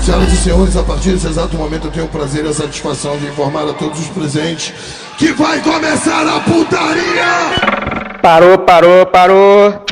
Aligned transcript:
Senhoras 0.00 0.32
e 0.32 0.36
senhores, 0.36 0.76
a 0.76 0.82
partir 0.84 1.12
desse 1.12 1.26
exato 1.26 1.56
momento 1.56 1.88
eu 1.88 1.92
tenho 1.92 2.06
o 2.06 2.08
prazer 2.08 2.44
e 2.44 2.48
a 2.48 2.52
satisfação 2.52 3.18
de 3.18 3.26
informar 3.26 3.68
a 3.68 3.74
todos 3.74 4.00
os 4.00 4.08
presentes 4.08 4.72
que 5.18 5.32
vai 5.32 5.60
começar 5.60 6.26
a 6.26 6.40
putaria! 6.40 8.18
Parou, 8.22 8.58
parou, 8.58 9.06
parou. 9.06 9.84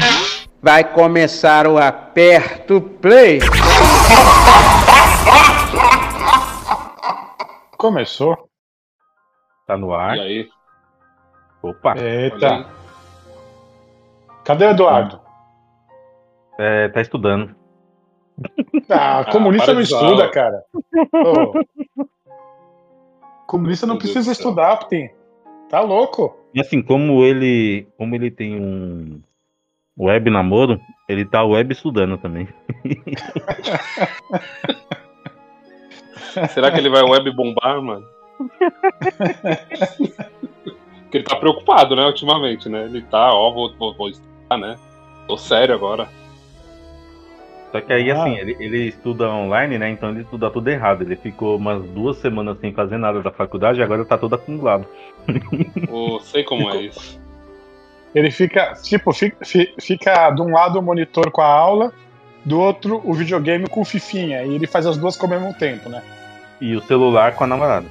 Vai 0.62 0.82
começar 0.84 1.66
o 1.66 1.79
Aperto 1.79 2.80
Play. 2.80 3.38
Começou. 7.77 8.48
Tá 9.66 9.77
no 9.77 9.95
ar. 9.95 10.16
E 10.16 10.20
aí? 10.20 10.48
Opa. 11.62 11.91
Olha 11.91 12.02
aí. 12.02 12.25
Eita. 12.25 12.66
Cadê 14.45 14.66
o 14.66 14.70
Eduardo? 14.70 15.20
É, 16.59 16.88
tá 16.88 17.00
estudando. 17.00 17.54
Ah, 18.89 19.25
comunista 19.30 19.66
para 19.66 19.75
não 19.75 19.80
estuda, 19.80 20.29
cara. 20.31 20.64
Ô. 21.13 21.64
Comunista 23.46 23.86
não 23.86 23.96
precisa 23.96 24.32
estudar, 24.32 24.89
Pim. 24.89 25.09
Tá 25.68 25.81
louco? 25.81 26.36
E 26.54 26.61
assim, 26.61 26.82
como 26.82 27.25
ele, 27.25 27.86
como 27.96 28.14
ele 28.14 28.31
tem 28.31 28.61
um 28.61 29.21
web 29.99 30.31
namoro, 30.31 30.79
ele 31.09 31.25
tá 31.25 31.43
web 31.45 31.72
estudando 31.72 32.19
também. 32.19 32.47
Será 36.50 36.70
que 36.70 36.78
ele 36.78 36.91
vai 36.91 37.03
web 37.03 37.34
bombar, 37.34 37.81
mano? 37.81 38.05
Porque 41.03 41.19
ele 41.19 41.25
tá 41.25 41.37
preocupado, 41.37 41.97
né, 41.97 42.05
ultimamente, 42.05 42.69
né? 42.69 42.84
Ele 42.84 43.00
tá, 43.03 43.33
ó, 43.33 43.50
vou, 43.53 43.75
vou, 43.77 43.95
vou 43.95 44.09
estudar, 44.09 44.59
né? 44.59 44.77
Tô 45.27 45.39
sério 45.39 45.75
agora. 45.75 46.09
Só 47.72 47.80
que 47.80 47.92
aí, 47.92 48.11
Ah. 48.11 48.22
assim, 48.22 48.36
ele, 48.38 48.56
ele 48.61 48.88
estuda 48.88 49.28
online, 49.28 49.78
né? 49.78 49.91
Então 49.91 50.11
ele 50.11 50.20
estuda 50.22 50.50
tudo 50.50 50.69
errado. 50.69 51.02
Ele 51.02 51.16
ficou 51.16 51.56
umas 51.56 51.83
duas 51.91 52.17
semanas 52.19 52.58
sem 52.61 52.73
fazer 52.73 52.97
nada 52.97 53.20
da 53.23 53.31
faculdade 53.31 53.81
e 53.81 53.83
agora 53.83 54.05
tá 54.05 54.17
todo 54.17 54.34
acumulado. 54.34 54.86
Eu 55.89 56.20
sei 56.25 56.45
como 56.45 56.70
é 56.70 56.77
isso. 56.83 57.20
Ele 58.14 58.31
fica, 58.31 58.73
tipo, 58.83 59.12
fica, 59.12 59.45
fi- 59.45 59.75
fica 59.81 60.31
de 60.31 60.41
um 60.41 60.50
lado 60.53 60.78
o 60.78 60.83
monitor 60.83 61.31
com 61.31 61.42
a 61.42 61.47
aula, 61.47 61.92
do 62.45 62.58
outro 62.58 63.03
o 63.05 63.12
videogame 63.12 63.69
com 63.69 63.80
o 63.80 63.84
Fifinha. 63.84 64.42
E 64.45 64.55
ele 64.55 64.67
faz 64.67 64.86
as 64.86 64.97
duas 64.97 65.20
ao 65.20 65.28
mesmo 65.28 65.53
tempo, 65.53 65.89
né? 65.91 66.03
E 66.61 66.75
o 66.75 66.80
celular 66.83 67.34
com 67.34 67.45
a 67.45 67.47
namorada. 67.47 67.86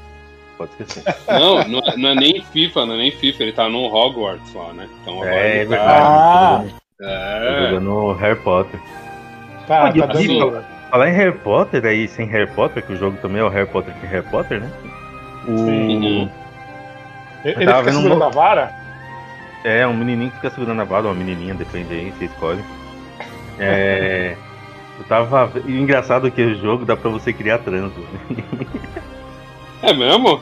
Pode 0.58 0.72
esquecer. 0.80 1.04
Não, 1.28 1.68
não 1.68 1.80
é, 1.80 1.98
não 1.98 2.10
é 2.10 2.16
nem 2.16 2.42
FIFA, 2.42 2.86
não 2.86 2.94
é 2.94 2.98
nem 2.98 3.12
FIFA, 3.12 3.44
ele 3.44 3.52
tá 3.52 3.68
no 3.70 3.94
Hogwarts 3.94 4.54
lá, 4.54 4.72
né? 4.74 4.88
Então 5.02 5.16
agora 5.16 5.36
É, 5.36 5.58
é 5.58 5.62
ele 5.62 5.76
tá. 5.76 5.76
verdade. 5.76 6.76
Ah. 7.02 7.02
É. 7.02 7.68
jogando 7.72 8.14
Harry 8.14 8.40
Potter. 8.40 8.80
Tá, 9.68 9.84
Olha, 9.86 10.08
tá 10.08 10.14
dando. 10.14 10.64
Falar 10.92 11.10
em 11.10 11.14
Harry 11.14 11.38
Potter 11.40 11.86
aí, 11.86 12.08
sem 12.08 12.26
Harry 12.28 12.48
Potter, 12.52 12.84
que 12.86 12.94
o 12.94 12.98
jogo 12.98 13.18
também 13.22 13.42
é 13.42 13.44
o 13.44 13.50
Harry 13.50 13.68
Potter 13.68 13.94
sem 14.00 14.10
Harry 14.10 14.26
Potter, 14.28 14.62
né? 14.62 14.72
O... 15.48 15.58
Sim. 15.58 16.32
Ele 17.44 17.56
fica 17.56 17.80
um 17.80 17.84
segurando 17.84 18.18
mo- 18.20 18.24
a 18.24 18.30
vara? 18.30 18.72
É, 19.64 19.86
um 19.88 19.94
menininho 19.96 20.30
que 20.32 20.36
fica 20.38 20.50
segurando 20.52 20.82
a 20.82 20.86
vara, 20.86 21.06
ou 21.08 21.12
uma 21.12 21.16
menininha, 21.18 21.54
depende 21.56 21.94
aí, 21.94 22.12
você 22.12 22.26
escolhe. 22.26 22.64
É. 23.60 24.36
Eu 25.00 25.06
tava. 25.06 25.52
O 25.66 25.70
engraçado 25.70 26.28
é 26.28 26.32
que 26.32 26.42
o 26.42 26.56
jogo 26.56 26.86
dá 26.86 26.96
pra 26.96 27.10
você 27.10 27.34
criar 27.34 27.58
trans. 27.60 27.92
né? 27.96 28.36
É 29.82 29.94
mesmo? 29.94 30.40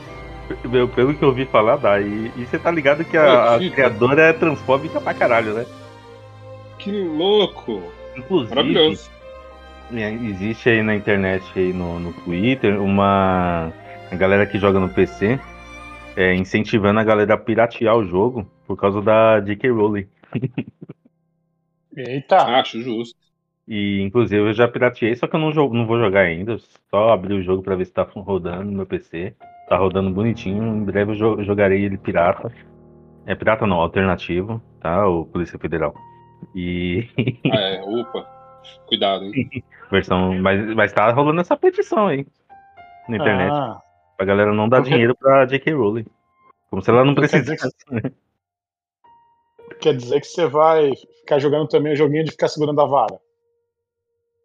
Meu, 0.65 0.87
Pelo 0.87 1.13
que 1.13 1.23
eu 1.23 1.29
ouvi 1.29 1.45
falar, 1.45 1.77
dá. 1.77 1.99
E, 1.99 2.31
e 2.37 2.45
você 2.45 2.59
tá 2.59 2.69
ligado 2.69 3.03
que 3.03 3.17
a, 3.17 3.55
a 3.55 3.59
criadora 3.59 4.23
é 4.23 4.33
transfóbica 4.33 4.99
pra 5.01 5.13
caralho, 5.13 5.53
né? 5.53 5.65
Que 6.77 6.91
louco! 6.91 7.81
Inclusive, 8.15 8.53
Maravilhoso. 8.55 9.09
É, 9.93 10.11
existe 10.11 10.69
aí 10.69 10.81
na 10.83 10.95
internet, 10.95 11.43
aí 11.55 11.73
no, 11.73 11.99
no 11.99 12.13
Twitter, 12.13 12.81
uma 12.81 13.71
a 14.11 14.15
galera 14.15 14.45
que 14.45 14.59
joga 14.59 14.79
no 14.79 14.89
PC 14.89 15.39
é, 16.15 16.35
incentivando 16.35 16.99
a 16.99 17.03
galera 17.03 17.33
a 17.33 17.37
piratear 17.37 17.95
o 17.95 18.05
jogo 18.05 18.45
por 18.67 18.77
causa 18.77 19.01
da 19.01 19.39
J.K. 19.39 19.69
Rowling. 19.71 20.07
Eita. 21.95 22.37
Acho 22.37 22.81
justo. 22.81 23.15
E 23.67 24.01
inclusive 24.01 24.41
eu 24.49 24.53
já 24.53 24.67
pirateei, 24.67 25.15
só 25.15 25.25
que 25.25 25.35
eu 25.35 25.39
não, 25.39 25.51
jogo, 25.51 25.73
não 25.73 25.85
vou 25.87 25.97
jogar 25.99 26.21
ainda. 26.21 26.57
Só 26.89 27.09
abri 27.09 27.33
o 27.33 27.41
jogo 27.41 27.63
pra 27.63 27.75
ver 27.75 27.85
se 27.85 27.93
tá 27.93 28.03
rodando 28.03 28.65
no 28.65 28.71
meu 28.77 28.85
PC. 28.85 29.35
Tá 29.69 29.77
rodando 29.77 30.11
bonitinho. 30.11 30.63
Em 30.63 30.83
breve 30.83 31.11
eu 31.11 31.15
jo- 31.15 31.43
jogarei 31.43 31.83
ele 31.83 31.97
pirata. 31.97 32.51
É 33.25 33.33
pirata 33.33 33.65
não, 33.65 33.77
alternativo, 33.77 34.61
tá? 34.81 35.07
O 35.07 35.25
Polícia 35.25 35.57
Federal. 35.57 35.93
E 36.53 37.07
Ah, 37.49 37.59
é, 37.59 37.81
opa. 37.81 38.27
Cuidado, 38.85 39.25
hein? 39.25 39.49
versão. 39.93 40.33
Mas, 40.41 40.75
mas 40.75 40.91
tá 40.93 41.09
rolando 41.11 41.41
essa 41.41 41.55
petição 41.57 42.07
aí 42.07 42.25
na 43.07 43.17
internet. 43.17 43.51
Ah, 43.53 43.79
Pra 44.17 44.25
galera 44.27 44.53
não 44.53 44.69
dar 44.69 44.77
Porque- 44.77 44.91
dinheiro 44.91 45.15
pra 45.15 45.45
J.K. 45.45 45.73
Rowling. 45.73 46.05
Como 46.69 46.81
se 46.81 46.89
ela 46.89 47.03
não 47.05 47.15
precisasse. 47.15 47.69
quer 49.79 49.95
dizer 49.95 50.19
que 50.21 50.27
você 50.27 50.45
vai 50.47 50.91
ficar 51.19 51.39
jogando 51.39 51.67
também 51.67 51.93
o 51.93 51.95
joguinho 51.95 52.23
de 52.23 52.31
ficar 52.31 52.47
segurando 52.47 52.79
a 52.81 52.85
vara. 52.85 53.19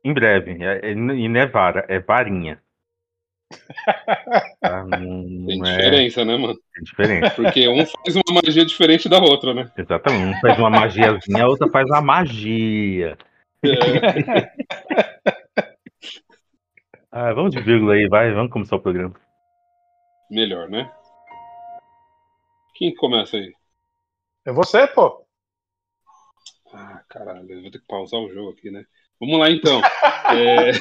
Em 0.04 0.12
breve. 0.12 0.62
É- 0.64 0.90
é- 0.90 0.92
e 0.92 1.28
não 1.28 1.40
é 1.40 1.46
vara, 1.46 1.84
é 1.88 1.98
varinha. 2.00 2.60
Tá? 4.60 4.84
Tem 4.90 5.60
é, 5.62 5.76
diferença, 5.76 6.24
né, 6.24 6.36
mano? 6.36 6.58
é 6.76 6.80
diferente. 6.82 7.30
Porque 7.36 7.68
um 7.68 7.86
faz 7.86 8.16
uma 8.16 8.40
magia 8.44 8.64
diferente 8.66 9.08
da 9.08 9.18
outra, 9.18 9.54
né? 9.54 9.70
Exatamente. 9.76 10.36
Um 10.36 10.40
faz 10.40 10.58
uma 10.58 10.70
magiazinha, 10.70 11.44
a 11.44 11.48
outra 11.48 11.68
faz 11.70 11.86
uma 11.88 12.00
magia. 12.02 13.16
É, 13.64 13.68
Ah, 17.20 17.32
vamos 17.32 17.50
de 17.52 17.60
vírgula 17.60 17.94
aí, 17.94 18.06
vai, 18.08 18.32
vamos 18.32 18.52
começar 18.52 18.76
o 18.76 18.80
programa. 18.80 19.12
melhor, 20.30 20.68
né? 20.70 20.88
Quem 22.76 22.94
começa 22.94 23.36
aí? 23.36 23.52
É 24.46 24.52
você, 24.52 24.86
pô. 24.86 25.26
Ah, 26.72 27.02
caralho, 27.08 27.50
eu 27.50 27.62
vou 27.62 27.72
ter 27.72 27.80
que 27.80 27.86
pausar 27.88 28.20
o 28.20 28.32
jogo 28.32 28.50
aqui, 28.50 28.70
né? 28.70 28.84
Vamos 29.18 29.36
lá 29.40 29.50
então. 29.50 29.80
É, 30.30 30.72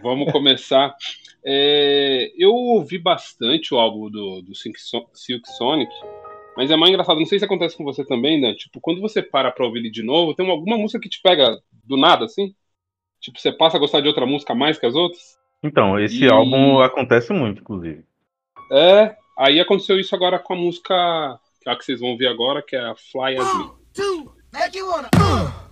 Vamos 0.00 0.32
começar. 0.32 0.94
É, 1.44 2.32
Eu 2.38 2.52
ouvi 2.54 2.96
bastante 2.98 3.74
o 3.74 3.78
álbum 3.78 4.08
do, 4.10 4.40
do 4.40 4.54
Silk 4.54 4.80
So- 4.80 5.10
Silk 5.12 5.46
Sonic, 5.50 5.92
mas 6.56 6.70
é 6.70 6.76
mais 6.76 6.90
engraçado. 6.90 7.18
Não 7.18 7.26
sei 7.26 7.38
se 7.38 7.44
acontece 7.44 7.76
com 7.76 7.84
você 7.84 8.04
também, 8.04 8.40
né? 8.40 8.54
Tipo, 8.54 8.80
quando 8.80 9.00
você 9.00 9.22
para 9.22 9.50
pra 9.50 9.64
ouvir 9.66 9.80
ele 9.80 9.90
de 9.90 10.02
novo, 10.02 10.34
tem 10.34 10.48
alguma 10.48 10.76
música 10.78 11.00
que 11.00 11.08
te 11.08 11.20
pega 11.22 11.58
do 11.84 11.96
nada, 11.96 12.24
assim? 12.24 12.54
Tipo, 13.20 13.38
você 13.40 13.52
passa 13.52 13.76
a 13.76 13.80
gostar 13.80 14.00
de 14.00 14.08
outra 14.08 14.26
música 14.26 14.54
mais 14.54 14.78
que 14.78 14.86
as 14.86 14.94
outras? 14.94 15.38
Então, 15.62 15.98
esse 15.98 16.24
E- 16.24 16.30
álbum 16.30 16.80
acontece 16.80 17.32
muito, 17.32 17.62
inclusive. 17.62 18.04
É, 18.70 19.14
aí 19.38 19.60
aconteceu 19.60 19.98
isso 19.98 20.14
agora 20.14 20.38
com 20.38 20.52
a 20.54 20.56
música 20.56 21.38
que 21.62 21.68
é 21.68 21.72
a 21.72 21.76
que 21.76 21.84
vocês 21.84 22.00
vão 22.00 22.10
ouvir 22.10 22.26
agora, 22.26 22.62
que 22.62 22.76
é 22.76 22.80
a 22.80 22.94
Fly 22.94 23.36
As 23.38 23.58
Me. 23.58 23.64
Two, 23.94 24.34
make 24.52 24.76
you 24.76 24.86
wanna. 24.86 25.08
Okay, 25.08 25.63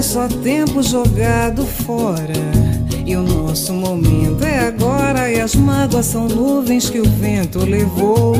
é 0.00 0.02
só 0.02 0.26
tempo 0.26 0.82
jogado 0.82 1.62
fora. 1.66 2.32
E 3.04 3.14
o 3.14 3.22
nosso 3.22 3.74
momento 3.74 4.42
é 4.42 4.68
agora. 4.68 5.30
E 5.30 5.38
as 5.38 5.54
mágoas 5.54 6.06
são 6.06 6.26
nuvens 6.26 6.88
que 6.88 6.98
o 7.00 7.04
vento 7.04 7.58
levou. 7.58 8.34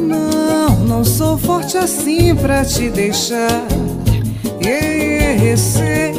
Não, 0.00 0.80
não 0.80 1.04
sou 1.04 1.38
forte 1.38 1.76
assim 1.78 2.34
pra 2.34 2.64
te 2.64 2.90
deixar. 2.90 3.64
Sei 5.56 6.12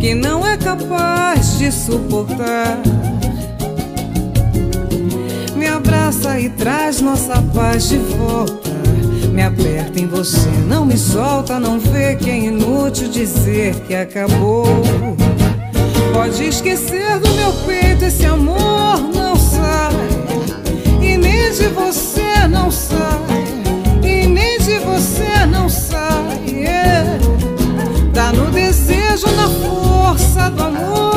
que 0.00 0.14
não 0.14 0.46
é 0.46 0.56
capaz 0.56 1.58
de 1.58 1.72
suportar. 1.72 2.78
Me 5.56 5.66
abraça 5.66 6.38
e 6.38 6.48
traz 6.50 7.00
nossa 7.00 7.42
paz 7.52 7.88
de 7.88 7.98
volta. 7.98 8.59
Me 9.40 9.46
aperta 9.46 9.98
em 9.98 10.06
você, 10.06 10.50
não 10.68 10.84
me 10.84 10.98
solta, 10.98 11.58
não 11.58 11.80
vê 11.80 12.14
que 12.14 12.28
é 12.28 12.36
inútil 12.36 13.08
dizer 13.08 13.74
que 13.86 13.94
acabou. 13.94 14.66
Pode 16.12 16.44
esquecer 16.44 17.18
do 17.18 17.30
meu 17.30 17.50
peito, 17.64 18.04
esse 18.04 18.26
amor 18.26 19.00
não 19.14 19.34
sai. 19.36 19.94
E 21.00 21.16
nem 21.16 21.50
de 21.52 21.68
você 21.68 22.46
não 22.50 22.70
sai. 22.70 22.98
E 24.02 24.26
nem 24.26 24.58
de 24.58 24.78
você 24.80 25.46
não 25.46 25.70
sai. 25.70 26.44
yeah. 26.46 27.18
Tá 28.12 28.32
no 28.32 28.50
desejo, 28.50 29.26
na 29.36 29.48
força 29.48 30.50
do 30.50 30.64
amor 30.64 31.09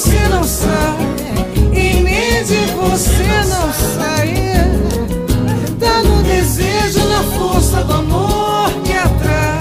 você 0.00 0.28
não 0.30 0.42
sai. 0.44 0.96
E 1.74 2.00
nem 2.00 2.42
de 2.44 2.72
você 2.72 3.28
não 3.50 3.70
sai. 3.70 4.34
Tá 5.78 6.02
no 6.02 6.22
desejo, 6.22 7.06
na 7.06 7.22
força 7.34 7.84
do 7.84 7.92
amor 7.92 8.70
que 8.82 8.92
atrai. 8.94 9.58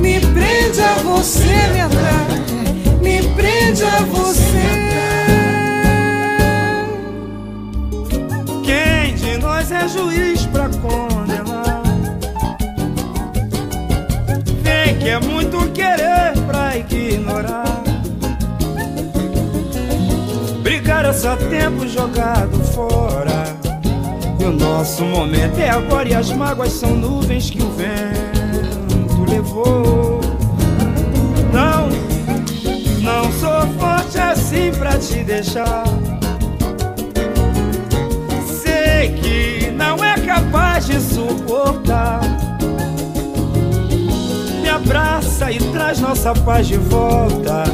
Me 0.00 0.18
prende 0.18 0.80
a 0.80 0.94
você, 0.94 1.68
me 1.72 1.80
atrai. 1.80 2.42
Me 3.00 3.22
prende 3.34 3.84
a 3.84 4.00
você. 4.00 4.40
Quem 8.64 9.14
de 9.14 9.38
nós 9.38 9.70
é 9.70 9.86
juiz 9.86 10.44
pra 10.46 10.68
condenar? 10.68 11.82
Vem 14.60 14.98
que 14.98 15.08
é 15.08 15.20
muito 15.20 15.70
querer 15.70 16.32
pra 16.48 16.76
ignorar. 16.76 17.69
É 21.02 21.12
só 21.12 21.34
tempo 21.34 21.88
jogado 21.88 22.62
fora. 22.72 23.56
E 24.38 24.44
o 24.44 24.52
nosso 24.52 25.02
momento 25.02 25.58
é 25.58 25.68
agora 25.68 26.08
e 26.08 26.14
as 26.14 26.30
mágoas 26.30 26.72
são 26.72 26.94
nuvens 26.94 27.50
que 27.50 27.60
o 27.60 27.68
vento 27.72 29.28
levou. 29.28 30.20
Não, 31.52 31.88
não 33.02 33.32
sou 33.32 33.66
forte 33.76 34.18
assim 34.18 34.70
pra 34.78 34.96
te 34.98 35.24
deixar. 35.24 35.82
Sei 38.62 39.12
que 39.14 39.70
não 39.72 39.96
é 40.04 40.14
capaz 40.20 40.86
de 40.86 41.00
suportar. 41.00 42.20
Me 44.62 44.68
abraça 44.68 45.50
e 45.50 45.58
traz 45.72 45.98
nossa 45.98 46.32
paz 46.34 46.68
de 46.68 46.76
volta. 46.76 47.64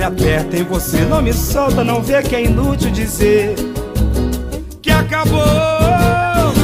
Me 0.00 0.06
aperta 0.06 0.56
em 0.56 0.62
você, 0.64 1.00
não 1.02 1.20
me 1.20 1.30
solta, 1.30 1.84
não 1.84 2.00
vê 2.00 2.22
que 2.22 2.34
é 2.34 2.42
inútil 2.44 2.90
dizer 2.90 3.54
que 4.80 4.90
acabou. 4.90 5.42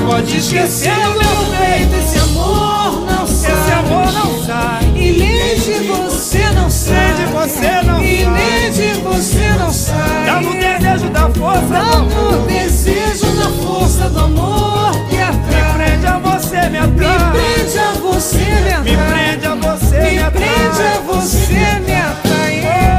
Pode 0.08 0.38
esquecer 0.38 0.90
o 0.90 1.10
meu 1.10 1.58
peito, 1.58 1.96
esse 1.96 2.18
amor 2.18 3.04
não 3.04 3.26
sai. 3.26 3.52
Esse 3.52 3.72
amor 3.72 4.10
não 4.14 4.42
sai. 4.42 4.84
E 4.96 5.18
nem 5.18 5.54
de 5.54 5.86
você 5.86 6.50
não 6.54 6.70
sai. 6.70 6.96
Nem 6.96 7.14
de 7.26 7.32
você 7.34 7.82
não 7.82 8.02
E 8.02 8.24
sai. 8.24 8.32
nem 8.32 8.72
de 8.72 9.00
você 9.02 9.48
não 9.58 9.70
sai. 9.70 10.24
Dá 10.24 10.40
no 10.40 10.52
desejo 10.54 11.10
da 11.10 11.28
força 11.28 11.68
Dá 11.68 11.98
no 11.98 12.46
desejo, 12.46 13.26
na 13.34 13.50
força 13.50 14.08
do 14.08 14.18
amor 14.18 14.92
que 15.10 15.16
Me 15.16 15.22
atrai. 15.22 15.74
prende 15.76 16.06
a 16.06 16.18
você, 16.20 16.56
me 16.62 16.70
Me 16.70 16.78
atrai. 16.78 17.32
prende 17.32 17.78
a 17.78 17.92
você, 18.00 18.38
me 18.38 18.72
atrai. 18.72 18.82
Me 18.82 18.96
prende 18.96 19.46
a 19.46 19.54
você, 19.56 20.00
me 20.00 20.10
Me 20.12 20.18
atrai. 20.20 20.30
prende 20.42 20.82
a 20.82 21.00
você, 21.00 21.80
me 21.84 21.92
atrai. 21.96 22.95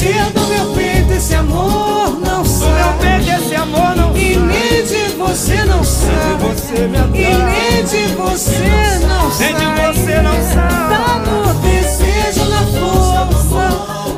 Se 0.00 0.06
do 0.06 0.46
meu 0.46 0.72
peito 0.72 1.12
esse 1.12 1.34
amor 1.34 2.18
não 2.24 2.42
sai. 2.42 2.68
Do 2.70 2.74
meu 2.74 2.92
peito 3.00 3.42
esse 3.42 3.54
amor 3.54 3.94
não 3.94 4.14
sai. 4.14 4.22
E 4.22 4.36
nem 4.38 4.82
de 4.82 5.14
você 5.18 5.64
não 5.66 5.84
sai. 5.84 6.38
Você 6.40 6.88
me 6.88 6.96
atrai. 6.96 7.20
E 7.20 7.34
nem 7.36 7.84
de 7.84 8.14
você 8.14 8.98
não 9.06 9.30
sai. 9.30 9.52
Nem 9.52 9.56
de 9.56 9.66
você 9.82 10.22
não 10.22 10.32
sai. 10.54 10.88
Tá 10.88 11.18
no 11.26 11.52
desejo, 11.60 12.48
na 12.48 12.62
força. 12.78 13.64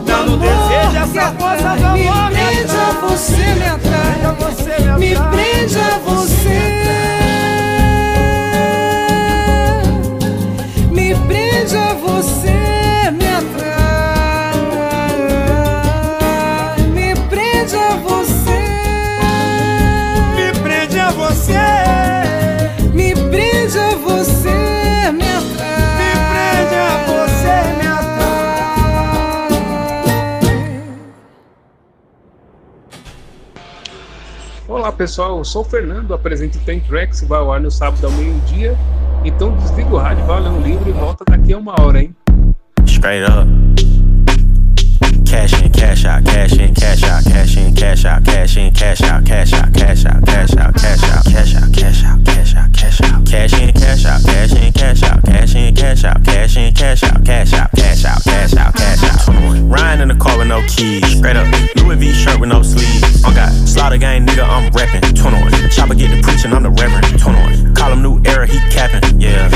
Tá 0.07 0.19
no 0.19 0.37
desejo, 0.37 0.97
essa 1.03 1.33
força 1.33 1.77
do 1.77 1.85
amor. 1.85 2.31
Me 2.31 2.37
prende 2.37 2.77
a 2.77 2.93
você 3.01 3.43
me 3.43 3.67
atrai. 3.67 4.99
Me 4.99 5.17
prende 5.17 5.79
a 5.81 5.99
você. 5.99 6.82
Olá 34.83 34.91
pessoal, 34.91 35.39
eu 35.39 35.45
sou 35.45 35.63
o 35.63 35.65
Fernando, 35.65 36.13
apresento 36.13 36.59
Tem 36.67 36.81
Tracks, 36.81 37.23
vai 37.23 37.39
ao 37.39 37.53
ar 37.53 37.61
no 37.61 37.71
sábado 37.71 38.05
ao 38.05 38.11
meio-dia. 38.15 38.77
Então 39.25 39.57
desliga 39.57 39.95
o 39.95 39.97
rádio, 39.97 40.27
vai 40.27 40.41
ler 40.41 40.49
um 40.49 40.61
livro 40.61 40.89
e 40.89 40.93
volta 40.93 41.25
daqui 41.25 41.53
a 41.53 41.59
uma 41.59 41.81
hora, 41.81 42.03
hein? 42.03 42.13
Straight 42.85 43.23
up. 43.23 43.47
Cash 45.25 45.53
in, 45.53 45.71
cash 45.71 46.05
out, 46.05 46.25
cash 46.25 46.55
in, 46.55 46.75
cash 46.75 47.05
out, 47.05 47.23
cash 47.23 47.57
in, 47.57 47.73
cash 47.73 48.05
out, 48.05 48.25
cash 48.25 48.57
in, 48.57 48.73
cash 48.73 49.03
out, 49.03 49.25
cash 49.25 49.53
out, 49.53 49.73
cash 49.73 50.05
out, 50.05 50.25
cash 50.27 50.57
out, 50.57 50.75
cash 50.75 51.07
out, 51.07 51.25
cash 51.31 51.55
out, 51.55 51.73
cash 51.73 52.03
out, 52.03 52.25
cash 52.25 52.55
out, 52.57 52.73
cash 52.75 53.03
out, 53.05 53.25
cash 53.25 53.53
in, 53.53 53.73
cash 53.73 54.05
out, 54.05 54.25
cash 54.25 54.53
in, 54.53 54.73
cash 54.73 55.03
out, 55.05 55.23
cash 55.23 55.55
in, 55.55 55.75
cash 55.77 56.05
out, 56.05 56.25
cash 56.25 56.57
in, 56.57 56.75
cash 56.75 57.05
out, 57.05 57.25
cash 57.25 57.53
out, 57.53 57.62
keys, 60.77 61.19
straight 61.19 61.37
up. 61.37 61.47
Louis 61.77 61.97
V 61.97 62.13
shirt 62.13 62.41
with 62.41 62.49
no 62.49 62.63
sleeves. 62.63 63.25
On 63.25 63.35
God, 63.35 63.53
slaughter 63.69 63.99
gang 63.99 64.27
nigga, 64.27 64.45
I'm 64.49 64.71
reppin'. 64.73 65.03
21. 65.15 65.71
Chopper 65.71 65.95
get 65.95 66.15
to 66.15 66.23
preaching, 66.23 66.53
I'm 66.53 66.63
the 66.63 66.71
reverend. 66.71 67.19
21. 67.21 67.75
Call 67.75 67.93
him 67.93 68.03
new 68.03 68.21
era, 68.25 68.47
he 68.47 68.59
capping. 68.71 69.21
Yeah, 69.21 69.49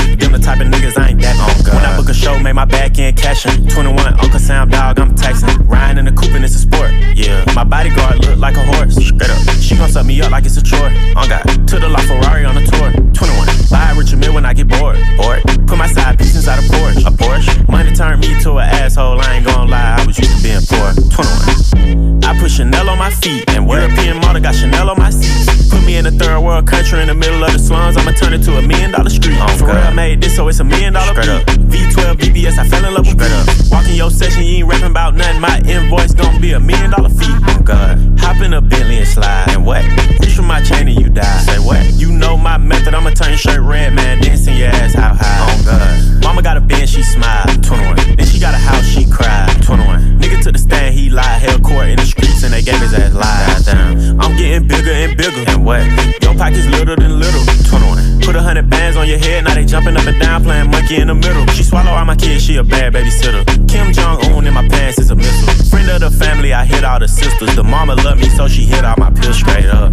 type 0.47 0.61
of 0.61 0.67
niggas 0.71 0.97
I 0.97 1.09
ain't 1.11 1.19
that 1.19 1.35
oh, 1.35 1.51
on 1.51 1.59
God. 1.59 1.75
When 1.75 1.83
I 1.83 1.91
book 1.97 2.07
a 2.07 2.13
show, 2.13 2.39
make 2.39 2.55
my 2.55 2.63
back 2.63 2.97
end 2.99 3.17
cashin'. 3.17 3.67
21, 3.67 3.99
Uncle 4.23 4.39
Sam 4.39 4.69
dog, 4.69 4.97
I'm 4.97 5.13
taxing. 5.13 5.49
Riding 5.67 5.99
in 5.99 6.05
the 6.05 6.15
coupe 6.15 6.31
and 6.39 6.45
it's 6.45 6.55
a 6.55 6.59
sport. 6.63 6.91
Yeah, 7.19 7.43
my 7.53 7.65
bodyguard 7.65 8.23
look 8.23 8.39
like 8.39 8.55
a 8.55 8.63
horse. 8.63 8.95
Straight 8.95 9.29
up, 9.29 9.39
she 9.59 9.75
gon' 9.75 9.91
suck 9.91 10.05
me 10.05 10.21
up 10.21 10.31
like 10.31 10.45
it's 10.45 10.55
a 10.55 10.63
chore. 10.63 10.87
On 11.19 11.27
God, 11.27 11.43
to 11.67 11.75
the 11.79 11.89
La 11.89 11.99
Ferrari 12.07 12.45
on 12.45 12.55
the 12.55 12.63
tour. 12.63 12.95
21, 13.11 13.47
buy 13.69 13.91
a 13.91 13.95
Richard 13.99 14.19
Mill 14.19 14.33
when 14.33 14.45
I 14.45 14.53
get 14.53 14.69
bored. 14.69 14.95
Bored. 15.17 15.43
Put 15.67 15.77
my 15.77 15.87
side 15.87 16.17
piece 16.17 16.33
inside 16.33 16.59
a 16.63 16.67
Porsche. 16.71 17.03
A 17.03 17.11
Porsche. 17.11 17.67
Money 17.67 17.91
turned 17.91 18.21
me 18.21 18.39
to 18.39 18.55
an 18.63 18.69
asshole. 18.71 19.19
I 19.19 19.35
ain't 19.35 19.45
gon' 19.45 19.67
lie, 19.67 19.99
I 19.99 20.05
was 20.07 20.17
used 20.17 20.31
to 20.31 20.41
being 20.41 20.63
poor. 20.63 20.95
21. 21.11 22.23
I 22.23 22.37
put 22.39 22.51
Chanel 22.51 22.89
on 22.89 22.97
my 22.97 23.09
feet 23.09 23.49
and 23.51 23.69
European 23.69 24.17
model 24.17 24.41
got 24.41 24.53
Chanel 24.53 24.89
on 24.89 24.97
my 24.97 25.09
seats. 25.09 25.69
Put 25.69 25.85
me 25.85 25.95
in 25.95 26.05
a 26.05 26.11
third 26.11 26.41
world 26.41 26.67
country 26.67 26.99
in 26.99 27.07
the 27.07 27.13
middle 27.13 27.41
of 27.43 27.53
the 27.53 27.59
slums. 27.59 27.95
I'ma 27.95 28.11
turn 28.11 28.33
it 28.33 28.43
to 28.43 28.57
a 28.57 28.61
million 28.61 28.91
dollar 28.91 29.09
street. 29.09 29.37
Oh, 29.39 29.47
For 29.57 29.67
real, 29.67 29.75
I 29.75 29.93
made 29.93 30.21
this, 30.21 30.36
so 30.37 30.47
it's 30.47 30.59
a 30.59 30.63
million 30.63 30.93
dollar 30.93 31.15
beat. 31.15 31.89
V12 31.89 32.13
VBS, 32.21 32.59
I 32.59 32.67
fell 32.67 32.85
in 32.85 32.93
love 32.93 33.07
with 33.07 33.17
beat. 33.17 33.71
Walk 33.71 33.87
in 33.87 33.95
your 33.95 34.11
session, 34.11 34.43
you 34.43 34.57
ain't 34.57 34.67
rapping 34.67 34.91
about 34.91 35.15
nothing. 35.15 35.41
My 35.41 35.57
invoice 35.65 36.13
gon' 36.13 36.39
be 36.39 36.51
a 36.51 36.59
million 36.59 36.91
dollar 36.91 37.09
fee. 37.09 37.33
Oh 37.49 37.61
God, 37.63 37.97
hop 38.19 38.39
in 38.45 38.53
a 38.53 38.61
Bentley 38.61 38.99
and 38.99 39.07
slide. 39.07 39.49
And 39.49 39.65
what? 39.65 39.83
Reach 40.21 40.35
for 40.35 40.43
my 40.43 40.61
chain 40.61 40.87
and 40.87 41.01
you 41.01 41.09
die. 41.09 41.39
Say 41.39 41.57
what? 41.57 41.81
You 41.95 42.11
know 42.11 42.37
my 42.37 42.57
method, 42.59 42.93
I'ma 42.93 43.09
turn 43.09 43.29
your 43.29 43.37
shirt 43.39 43.61
red, 43.61 43.95
man. 43.95 44.21
Then 44.21 44.37
send 44.37 44.59
your 44.59 44.69
ass 44.69 44.93
how 44.93 45.15
high. 45.15 45.41
Oh 45.49 45.57
God. 45.65 46.23
Mama 46.23 46.43
got 46.43 46.55
a 46.55 46.61
bed, 46.61 46.87
she 46.87 47.01
smiled. 47.01 47.63
21. 47.63 47.95
Then 48.17 48.27
she 48.27 48.39
got 48.39 48.53
a 48.53 48.57
house, 48.57 48.85
she 48.85 49.09
cried. 49.09 49.49
21. 49.63 50.19
Nigga 50.21 50.43
to 50.43 50.51
the 50.51 50.59
stand, 50.59 50.93
he 50.93 51.09
lied. 51.09 51.41
Held 51.41 51.63
court 51.63 51.87
in 51.87 51.95
the 51.95 52.05
streets 52.05 52.43
and 52.43 52.53
they 52.53 52.61
gave 52.61 52.79
his 52.79 52.93
ass 52.93 53.11
lies. 53.11 53.65
Damn. 53.65 54.21
I'm 54.21 54.37
getting 54.37 54.67
bigger 54.67 54.91
and 54.91 55.17
bigger. 55.17 55.49
And 55.49 55.65
what? 55.65 55.81
Your 56.21 56.35
pockets 56.35 56.67
little 56.67 56.95
than 56.95 57.19
little. 57.19 57.41
21. 57.65 58.21
Put 58.27 58.35
a 58.35 58.41
hundred 58.41 58.69
bands 58.69 58.97
on 58.97 59.07
your 59.07 59.19
head, 59.19 59.45
now 59.45 59.55
they 59.55 59.63
jumping 59.63 59.95
up 59.95 60.05
and 60.05 60.19
down, 60.19 60.26
playing 60.43 60.69
monkey 60.71 60.97
in 60.99 61.07
the 61.07 61.15
middle. 61.15 61.45
She 61.47 61.63
swallow 61.63 61.91
all 61.91 62.05
my 62.05 62.15
kids, 62.15 62.43
she 62.43 62.57
a 62.57 62.63
bad 62.63 62.93
babysitter. 62.93 63.43
Kim 63.67 63.93
Jong 63.93 64.23
Un 64.25 64.47
in 64.47 64.53
my 64.53 64.67
pants 64.67 64.99
is 64.99 65.09
a 65.11 65.15
missile. 65.15 65.53
Friend 65.69 65.89
of 65.89 66.01
the 66.01 66.11
family, 66.11 66.53
I 66.53 66.65
hit 66.65 66.83
all 66.83 66.99
the 66.99 67.07
sisters. 67.07 67.55
The 67.55 67.63
mama 67.63 67.95
love 67.95 68.17
me, 68.17 68.29
so 68.29 68.47
she 68.47 68.65
hit 68.65 68.83
all 68.83 68.95
my 68.97 69.11
pills 69.11 69.37
straight 69.37 69.65
up. 69.65 69.91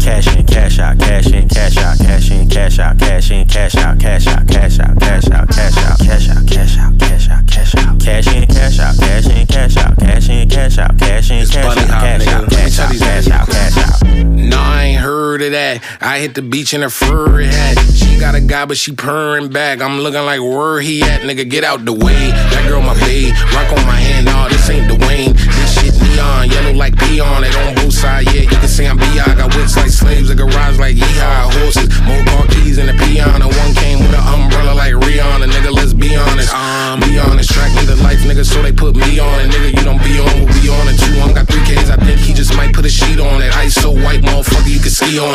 Cash 0.00 0.28
in, 0.36 0.46
cash 0.46 0.78
out, 0.78 0.98
cash 0.98 1.26
in, 1.26 1.48
cash 1.48 1.76
out, 1.78 1.98
cash 1.98 2.30
in, 2.30 2.48
cash 2.48 2.78
out, 2.78 2.98
cash 2.98 3.30
in, 3.30 3.46
cash 3.46 3.76
out, 3.76 3.98
cash 3.98 4.26
out, 4.26 4.48
cash 4.48 4.78
out, 4.78 4.98
cash 4.98 5.28
out, 5.30 5.48
cash 5.50 5.76
out, 5.78 5.98
cash 5.98 6.28
out, 6.28 6.46
cash 6.46 6.78
out, 6.78 6.98
cash 6.98 7.28
out, 7.28 7.45
cash 7.56 7.74
out, 7.76 8.00
cash 8.00 8.26
in, 8.34 8.46
cash 8.46 8.78
out, 8.78 8.98
cash 8.98 9.26
in, 9.26 9.46
cash 9.46 9.76
out, 9.76 9.98
cash 9.98 10.28
in, 10.28 10.48
cash 10.48 10.78
out, 10.78 10.98
cash 10.98 11.30
in, 11.30 11.46
cash 11.46 11.66
out, 11.68 11.88
cash 11.88 12.26
out, 12.26 12.50
cash 12.50 12.78
out, 12.78 12.98
cash 12.98 13.28
out, 13.28 13.48
cash 13.48 13.78
out. 13.78 14.16
No, 14.26 14.58
I 14.58 14.84
ain't 14.84 15.00
heard 15.00 15.42
of 15.42 15.52
that. 15.52 15.82
I 16.00 16.18
hit 16.18 16.34
the 16.34 16.42
beach 16.42 16.74
in 16.74 16.82
a 16.82 16.90
furry 16.90 17.46
hat. 17.46 17.78
She 17.94 18.18
got 18.18 18.34
a 18.34 18.40
guy, 18.40 18.66
but 18.66 18.76
she 18.76 18.92
purring 18.92 19.48
back. 19.48 19.80
I'm 19.80 20.00
looking 20.00 20.20
like 20.20 20.40
where 20.40 20.80
he 20.80 21.02
at, 21.02 21.22
nigga. 21.22 21.48
Get 21.48 21.64
out 21.64 21.84
the 21.84 21.92
way. 21.92 22.30
That 22.52 22.66
girl 22.68 22.82
my 22.82 22.94
babe. 23.00 23.32
Rock 23.54 23.72
on 23.72 23.86
my 23.86 23.96
hand, 23.96 24.26
nah, 24.26 24.48
this 24.48 24.68
ain't 24.68 24.90
Dwayne. 24.90 25.32
This 25.34 25.80
shit 25.80 25.94
neon, 26.02 26.50
yellow 26.50 26.72
like 26.72 26.96
peon. 26.98 27.35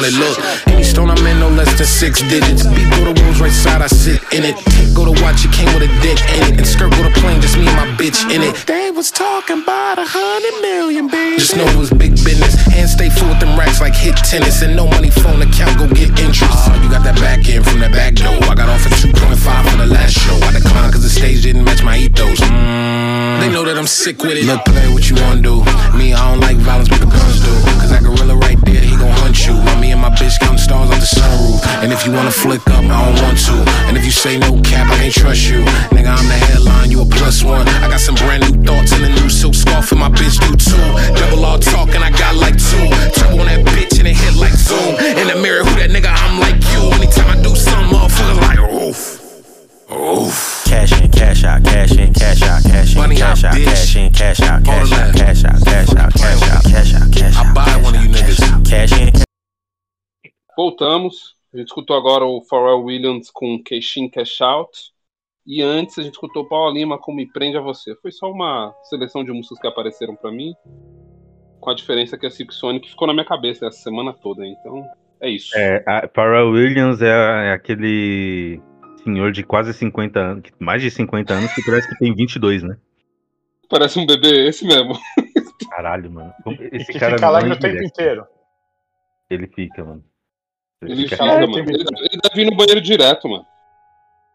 On 0.02 0.08
it. 0.08 0.14
Look, 0.18 0.38
any 0.68 0.84
stone 0.84 1.10
I'm 1.10 1.26
in, 1.26 1.40
no 1.40 1.50
less 1.50 1.78
than 1.78 1.88
six 1.88 2.22
digits. 2.22 2.66
Beat 2.66 2.90
go 2.92 3.14
to 3.14 3.22
wolves 3.22 3.40
right 3.40 3.52
side, 3.52 3.82
I 3.82 3.88
sit 3.88 4.22
in 4.34 4.44
it. 4.44 4.56
Go 4.96 5.06
to 5.06 5.16
watch, 5.22 5.46
it 5.46 5.52
came 5.52 5.70
with 5.74 5.84
a 5.84 5.92
dick 6.02 6.20
in 6.38 6.54
it. 6.54 6.58
And 6.58 6.68
skirt 6.68 6.92
go 6.92 7.04
to 7.04 7.14
plane, 7.22 7.42
just 7.42 7.58
me 7.58 7.68
and 7.68 7.76
my 7.78 7.88
bitch 7.98 8.24
in 8.34 8.42
it. 8.42 8.56
Was 9.02 9.10
talking 9.10 9.64
about 9.64 9.98
a 9.98 10.06
hundred 10.06 10.62
million, 10.62 11.08
baby. 11.08 11.42
Just 11.42 11.58
know 11.58 11.66
it 11.66 11.76
was 11.76 11.90
big 11.90 12.14
business. 12.22 12.54
Hands 12.70 12.86
stay 12.86 13.10
full 13.10 13.34
with 13.34 13.40
them 13.42 13.58
racks 13.58 13.82
like 13.82 13.98
hit 13.98 14.14
tennis. 14.14 14.62
And 14.62 14.76
no 14.76 14.86
money 14.86 15.10
phone 15.10 15.42
account, 15.42 15.74
go 15.82 15.90
get 15.90 16.14
interest. 16.22 16.70
Oh, 16.70 16.78
you 16.78 16.86
got 16.86 17.02
that 17.10 17.18
back 17.18 17.50
end 17.50 17.66
from 17.66 17.82
that 17.82 17.90
back 17.98 18.14
door. 18.14 18.38
I 18.46 18.54
got 18.54 18.70
off 18.70 18.86
at 18.86 18.94
2.5 19.02 19.42
for 19.42 19.78
the 19.82 19.90
last 19.90 20.14
show. 20.14 20.38
I 20.46 20.54
declined 20.54 20.94
cause 20.94 21.02
the 21.02 21.10
stage 21.10 21.42
didn't 21.42 21.66
match 21.66 21.82
my 21.82 21.98
ethos. 21.98 22.46
Mm, 22.46 23.42
they 23.42 23.50
know 23.50 23.66
that 23.66 23.74
I'm 23.74 23.90
sick 23.90 24.22
with 24.22 24.38
it. 24.38 24.46
Look, 24.46 24.62
play 24.70 24.86
what 24.94 25.10
you 25.10 25.18
wanna 25.18 25.42
do. 25.42 25.66
Me, 25.98 26.14
I 26.14 26.22
don't 26.30 26.38
like 26.38 26.62
violence, 26.62 26.90
but 26.94 27.02
the 27.02 27.10
guns 27.10 27.42
do. 27.42 27.50
Cause 27.82 27.90
that 27.90 28.06
gorilla 28.06 28.38
right 28.38 28.62
there, 28.70 28.86
he 28.86 28.94
gon' 29.02 29.18
hunt 29.26 29.34
you. 29.50 29.58
While 29.66 29.82
me 29.82 29.98
and 29.98 30.02
my 30.02 30.14
bitch 30.14 30.38
counting 30.38 30.62
stars 30.62 30.94
on 30.94 31.00
the 31.02 31.10
sunroof. 31.10 31.66
And 31.82 31.90
if 31.90 32.06
you 32.06 32.14
wanna 32.14 32.30
flick 32.30 32.62
up, 32.70 32.86
I 32.86 33.10
don't 33.10 33.18
want 33.26 33.42
to. 33.50 33.66
And 33.90 33.98
if 33.98 34.06
you 34.06 34.14
say 34.14 34.38
no 34.38 34.62
cap, 34.62 34.94
I 34.94 35.10
can't 35.10 35.14
trust 35.14 35.50
you. 35.50 35.66
Nigga, 35.90 36.14
I'm 36.14 36.28
the 36.30 36.38
headline, 36.46 36.92
you 36.94 37.02
a 37.02 37.06
plus 37.10 37.42
one. 37.42 37.66
I 37.82 37.90
got 37.90 38.00
some 38.00 38.14
brand 38.14 38.46
new 38.46 38.62
thoughts 38.62 38.91
in 38.94 39.02
the 39.02 39.10
new 39.10 39.30
silk 39.30 39.56
scarf, 39.56 39.92
and 39.92 40.00
my 40.00 40.10
bitch 40.10 40.40
do 40.40 40.56
too. 40.56 40.78
Double 41.16 41.46
all 41.46 41.60
talk, 41.60 41.90
and 41.96 42.04
I 42.04 42.12
got 42.12 42.36
like 42.36 42.58
two. 42.58 42.86
Turbo 43.16 43.42
on 43.42 43.48
that 43.48 43.66
bitch, 43.66 44.00
and 44.00 44.08
it 44.08 44.16
hit 44.16 44.36
like 44.36 44.54
zoom. 44.54 44.96
In 45.18 45.28
the 45.28 45.38
mirror, 45.42 45.64
who 45.64 45.76
that 45.80 45.90
nigga? 45.90 46.12
I'm 46.12 46.40
like 46.40 46.60
you. 46.74 46.92
Anytime 46.96 47.38
I 47.38 47.42
do 47.42 47.56
something, 47.56 47.96
motherfuckers 47.96 48.42
like, 48.42 48.60
oof. 48.60 49.22
Oof. 49.92 50.64
Cash 50.66 50.94
in, 51.02 51.12
cash 51.12 51.44
out, 51.44 51.64
cash 51.64 51.92
in, 51.92 52.14
cash 52.14 52.42
out, 52.44 52.64
cash 52.64 52.96
in, 52.96 53.16
cash 53.16 53.44
out, 53.44 53.54
cash 53.54 53.96
in, 53.96 54.12
cash 54.14 54.42
out, 54.42 54.64
cash 54.64 54.92
out, 54.92 55.14
cash 55.16 55.44
out, 55.44 55.64
cash 55.66 55.96
out, 55.96 56.14
cash 56.14 56.42
out, 56.44 56.64
cash 56.64 56.94
out, 56.94 57.12
cash 57.12 57.36
out. 57.36 57.46
I 57.46 57.54
buy 57.54 57.78
one 57.84 57.96
of 57.96 58.04
you 58.04 58.10
niggas. 58.10 58.70
Cash 58.70 58.94
in, 58.94 59.12
Voltamos. 60.58 61.36
A 61.54 61.58
gente 61.58 61.68
escutou 61.68 61.98
agora 61.98 62.24
o 62.24 62.42
Pharrell 62.42 62.84
Williams 62.84 63.30
com 63.30 63.62
Cash 63.62 63.98
In, 63.98 64.10
Cash 64.10 64.42
Out. 64.42 64.91
E 65.46 65.62
antes 65.62 65.98
a 65.98 66.04
gente 66.04 66.14
escutou 66.14 66.48
Paula 66.48 66.72
Lima 66.74 66.98
com 67.00 67.14
Me 67.14 67.26
Prende 67.32 67.58
a 67.58 67.62
Você. 67.62 67.96
Foi 67.96 68.12
só 68.12 68.30
uma 68.32 68.74
seleção 68.84 69.24
de 69.24 69.32
músicas 69.32 69.60
que 69.60 69.68
apareceram 69.68 70.16
pra 70.16 70.32
mim. 70.32 70.54
Com 71.60 71.70
a 71.70 71.76
diferença 71.76 72.18
que 72.18 72.26
a 72.26 72.30
Silk 72.32 72.54
Sonic 72.54 72.90
ficou 72.90 73.08
na 73.08 73.14
minha 73.14 73.26
cabeça 73.26 73.68
essa 73.68 73.78
semana 73.80 74.14
toda. 74.14 74.46
Então, 74.46 74.84
é 75.20 75.30
isso. 75.30 75.56
É, 75.58 75.84
a 75.88 76.08
Pharrell 76.08 76.52
Williams 76.52 77.02
é, 77.02 77.50
é 77.50 77.52
aquele 77.54 78.62
senhor 79.04 79.32
de 79.32 79.44
quase 79.44 79.74
50 79.74 80.20
anos, 80.20 80.44
mais 80.60 80.82
de 80.82 80.90
50 80.92 81.34
anos, 81.34 81.52
que 81.54 81.64
parece 81.66 81.88
que 81.90 81.98
tem 81.98 82.14
22, 82.16 82.64
né? 82.64 82.78
Parece 83.70 83.98
um 84.00 84.06
bebê 84.06 84.48
esse 84.48 84.66
mesmo. 84.66 84.94
Caralho, 85.70 86.12
mano. 86.12 86.34
Esse 86.72 86.92
Que 86.92 87.00
cara 87.00 87.14
fica 87.16 87.22
não 87.28 87.30
alegre 87.36 87.52
o 87.54 87.56
tempo 87.60 87.68
envelhece. 87.76 87.86
inteiro. 87.94 88.26
Ele 89.30 89.48
fica, 89.48 89.84
mano. 89.86 90.04
Ele 90.84 90.96
fica- 91.04 91.10
fica, 91.16 91.24
alegre 91.24 91.46
o 91.46 91.50
mano. 91.52 91.54
tempo 91.66 91.70
Ele, 91.72 91.84
inteiro. 91.84 92.08
ele 92.12 92.22
deve 92.22 92.42
ir 92.42 92.46
no 92.52 92.58
banheiro 92.58 92.82
direto, 92.82 93.30
mano. 93.30 93.46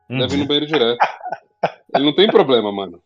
Uhum. 0.09 0.19
Deve 0.19 0.35
ir 0.35 0.39
no 0.39 0.47
banheiro 0.47 0.67
direto. 0.67 0.99
Ele 1.95 2.05
não 2.05 2.15
tem 2.15 2.29
problema, 2.29 2.71
mano. 2.73 3.03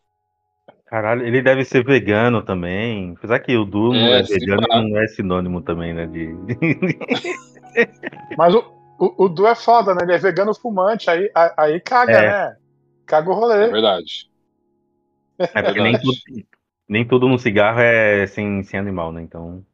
Caralho, 0.85 1.25
ele 1.25 1.41
deve 1.41 1.63
ser 1.63 1.85
vegano 1.85 2.43
também. 2.43 3.13
Apesar 3.17 3.39
que 3.39 3.55
o 3.55 3.63
Du 3.63 3.93
não 3.93 4.07
É, 4.07 4.19
é 4.19 4.23
vegano, 4.23 4.67
pá. 4.67 4.81
não 4.81 4.99
é 4.99 5.07
sinônimo 5.07 5.61
também, 5.61 5.93
né? 5.93 6.05
De... 6.05 6.35
Mas 8.37 8.53
o, 8.53 8.59
o, 8.99 9.25
o 9.25 9.29
Du 9.29 9.47
é 9.47 9.55
foda, 9.55 9.95
né? 9.95 10.01
Ele 10.03 10.13
é 10.13 10.17
vegano 10.17 10.53
fumante, 10.53 11.09
aí, 11.09 11.31
aí, 11.33 11.51
aí 11.57 11.79
caga, 11.79 12.11
É. 12.11 12.21
né? 12.49 12.57
Caga 13.05 13.29
o 13.29 13.33
rolê. 13.33 13.65
É 13.65 13.69
verdade. 13.69 14.29
É 15.39 15.61
porque 15.63 15.81
nem 15.81 15.97
tudo, 15.99 16.17
nem 16.87 17.07
tudo 17.07 17.27
no 17.27 17.39
cigarro 17.39 17.79
é 17.79 18.27
sem, 18.27 18.61
sem 18.63 18.79
animal, 18.79 19.11
né? 19.11 19.21
Então. 19.21 19.65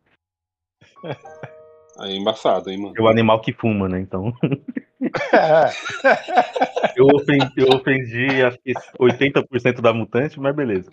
Aí 1.99 2.13
é 2.13 2.15
embaçado, 2.15 2.69
hein, 2.69 2.77
mano. 2.79 2.93
É 2.97 3.01
o 3.01 3.07
animal 3.07 3.41
que 3.41 3.51
fuma, 3.51 3.89
né? 3.89 3.99
Então. 3.99 4.31
Eu 6.95 7.05
ofendi, 7.13 7.53
eu 7.57 7.67
ofendi 7.69 8.41
acho 8.41 8.57
que 8.59 8.73
80% 8.99 9.81
da 9.81 9.93
mutante, 9.93 10.39
mas 10.39 10.55
beleza. 10.55 10.89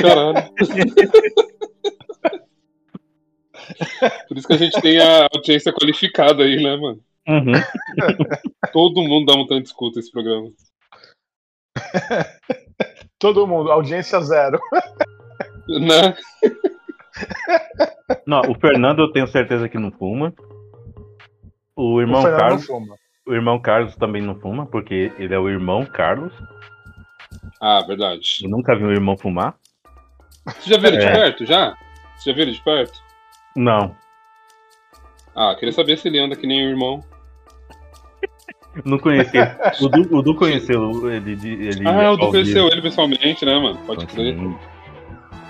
Caralho. 0.00 0.52
Por 4.28 4.36
isso 4.36 4.46
que 4.46 4.52
a 4.54 4.58
gente 4.58 4.80
tem 4.80 5.00
a 5.00 5.28
audiência 5.32 5.72
qualificada 5.72 6.44
aí, 6.44 6.62
né, 6.62 6.76
mano? 6.76 7.00
Uhum. 7.26 7.52
Todo 8.72 9.02
mundo 9.02 9.26
dá 9.26 9.34
um 9.38 9.46
tanto 9.46 9.66
escuta 9.66 9.98
esse 9.98 10.10
programa. 10.10 10.50
Todo 13.18 13.46
mundo, 13.46 13.70
audiência 13.70 14.20
zero. 14.20 14.58
Né? 15.68 16.16
Não, 18.26 18.40
o 18.42 18.54
Fernando 18.58 19.00
eu 19.00 19.12
tenho 19.12 19.26
certeza 19.26 19.68
que 19.68 19.78
não 19.78 19.90
fuma. 19.90 20.32
O 21.76 22.00
irmão 22.00 22.20
o 22.20 22.24
Carlos. 22.24 22.66
não 22.68 22.80
fuma. 22.80 22.96
O 23.28 23.34
irmão 23.34 23.60
Carlos 23.60 23.94
também 23.96 24.22
não 24.22 24.34
fuma, 24.40 24.64
porque 24.64 25.12
ele 25.18 25.34
é 25.34 25.38
o 25.38 25.48
irmão 25.50 25.84
Carlos. 25.84 26.32
Ah, 27.60 27.82
verdade. 27.86 28.38
Eu 28.42 28.48
nunca 28.48 28.74
vi 28.74 28.84
um 28.84 28.90
irmão 28.90 29.18
fumar. 29.18 29.54
Você 30.46 30.70
já 30.70 30.78
viu 30.78 30.88
ele 30.88 30.96
de 30.96 31.04
É. 31.06 31.12
perto, 31.12 31.44
já? 31.44 31.76
Você 32.16 32.30
já 32.30 32.34
viu 32.34 32.44
ele 32.44 32.52
de 32.52 32.62
perto? 32.62 33.02
Não. 33.54 33.94
Ah, 35.36 35.54
queria 35.56 35.72
saber 35.72 35.98
se 35.98 36.08
ele 36.08 36.18
anda 36.18 36.34
que 36.34 36.46
nem 36.46 36.66
o 36.66 36.70
irmão. 36.70 37.04
Não 38.84 38.98
conheci. 38.98 39.36
O 39.82 39.88
Du, 39.88 40.16
o 40.16 40.22
Du 40.22 40.34
conheceu 40.34 41.10
ele. 41.12 41.36
de- 41.36 41.52
ele 41.52 41.86
Ah, 41.86 42.12
o 42.12 42.16
Du 42.16 42.30
conheceu 42.30 42.68
ele 42.68 42.80
pessoalmente, 42.80 43.44
né, 43.44 43.58
mano? 43.58 43.78
Pode 43.86 44.06
crer. 44.06 44.34
Sim. 44.38 44.56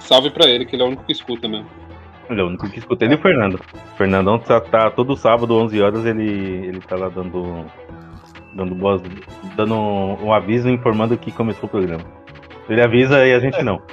Salve 0.01 0.31
pra 0.31 0.49
ele, 0.49 0.65
que 0.67 0.75
ele 0.75 0.83
é 0.83 0.85
o 0.85 0.89
único 0.89 1.05
que 1.05 1.13
escuta 1.13 1.47
mesmo. 1.47 1.69
É 2.29 2.43
o 2.43 2.47
único 2.47 2.69
que 2.69 2.79
escuta. 2.79 3.05
Ele 3.05 3.15
e 3.15 3.17
o 3.17 3.21
Fernando. 3.21 3.55
O 3.55 3.97
Fernandão 3.97 4.39
tá, 4.39 4.61
tá 4.61 4.91
todo 4.91 5.17
sábado, 5.17 5.57
11 5.57 5.81
horas, 5.81 6.05
ele, 6.05 6.29
ele 6.67 6.81
tá 6.81 6.97
lá 6.97 7.09
dando. 7.09 7.65
Dando, 8.55 8.75
boas, 8.75 9.01
dando 9.55 9.75
um 9.75 10.33
aviso 10.33 10.69
informando 10.69 11.17
que 11.17 11.31
começou 11.31 11.67
o 11.67 11.69
programa. 11.71 12.03
Ele 12.69 12.83
avisa 12.83 13.25
e 13.27 13.33
a 13.33 13.39
gente 13.39 13.63
não. 13.63 13.81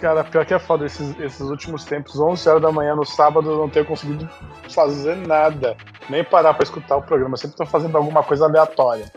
Cara, 0.00 0.24
pior 0.24 0.44
que 0.44 0.52
é 0.52 0.58
foda, 0.58 0.84
esses, 0.84 1.16
esses 1.20 1.42
últimos 1.42 1.84
tempos, 1.84 2.18
11 2.18 2.48
horas 2.48 2.62
da 2.62 2.72
manhã 2.72 2.96
no 2.96 3.04
sábado, 3.04 3.50
eu 3.50 3.58
não 3.58 3.68
tenho 3.68 3.84
conseguido 3.84 4.28
fazer 4.68 5.16
nada. 5.16 5.76
Nem 6.10 6.24
parar 6.24 6.54
pra 6.54 6.64
escutar 6.64 6.96
o 6.96 7.02
programa. 7.02 7.34
Eu 7.34 7.38
sempre 7.38 7.56
tô 7.56 7.64
fazendo 7.64 7.96
alguma 7.96 8.22
coisa 8.22 8.46
aleatória. 8.46 9.12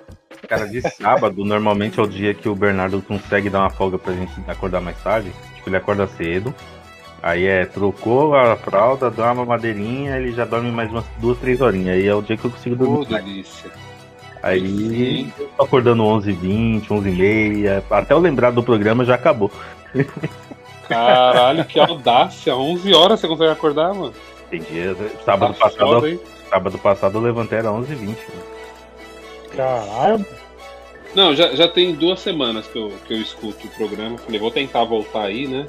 Cara, 0.48 0.68
de 0.68 0.82
sábado, 0.82 1.44
normalmente 1.44 2.00
é 2.00 2.04
o 2.04 2.08
dia 2.08 2.34
que 2.34 2.48
o 2.48 2.56
Bernardo 2.56 3.02
consegue 3.02 3.50
dar 3.50 3.62
uma 3.62 3.70
folga 3.70 3.98
pra 3.98 4.14
gente 4.14 4.32
acordar 4.48 4.82
mais 4.82 4.98
tarde. 5.02 5.32
Tipo, 5.56 5.70
ele 5.70 5.78
acorda 5.78 6.08
cedo. 6.08 6.54
Aí 7.22 7.46
é, 7.46 7.66
trocou 7.66 8.36
a 8.36 8.56
fralda, 8.56 9.10
dá 9.10 9.32
uma 9.32 9.46
madeirinha, 9.46 10.18
ele 10.18 10.32
já 10.32 10.46
dorme 10.46 10.72
mais 10.72 10.92
umas 10.92 11.06
duas, 11.18 11.38
três 11.40 11.60
horinhas. 11.60 11.96
Aí 11.96 12.06
é 12.06 12.14
o 12.14 12.22
dia 12.22 12.38
que 12.38 12.46
eu 12.46 12.52
consigo 12.52 12.76
dormir. 12.76 13.08
delícia. 13.08 13.72
Aí 14.44 15.34
eu 15.40 15.48
tô 15.58 15.64
acordando 15.64 16.04
11h20, 16.04 16.88
11h30. 16.88 17.84
Até 17.90 18.14
eu 18.14 18.20
lembrar 18.20 18.52
do 18.52 18.62
programa 18.62 19.04
já 19.04 19.16
acabou. 19.16 19.52
Caralho, 20.88 21.66
que 21.66 21.80
audácia. 21.80 22.56
11 22.56 22.94
horas 22.94 23.20
você 23.20 23.28
consegue 23.28 23.52
acordar, 23.52 23.92
mano? 23.94 24.14
Tem 24.52 24.62
dia, 24.62 24.96
sábado 25.26 25.56
Tá 25.56 25.66
passado, 25.66 26.02
foda, 26.02 26.20
sábado 26.48 26.78
passado 26.78 27.18
eu 27.18 27.22
levantei 27.22 27.58
era 27.58 27.70
11h20. 27.70 28.16
Caralho. 29.56 30.26
Não, 31.16 31.34
já, 31.34 31.56
já 31.56 31.68
tem 31.68 31.96
duas 31.96 32.20
semanas 32.20 32.68
que 32.68 32.78
eu, 32.78 32.92
que 33.08 33.14
eu 33.14 33.22
escuto 33.22 33.68
o 33.68 33.70
programa. 33.72 34.18
Falei, 34.18 34.40
vou 34.40 34.52
tentar 34.52 34.84
voltar 34.84 35.24
aí, 35.24 35.48
né? 35.48 35.66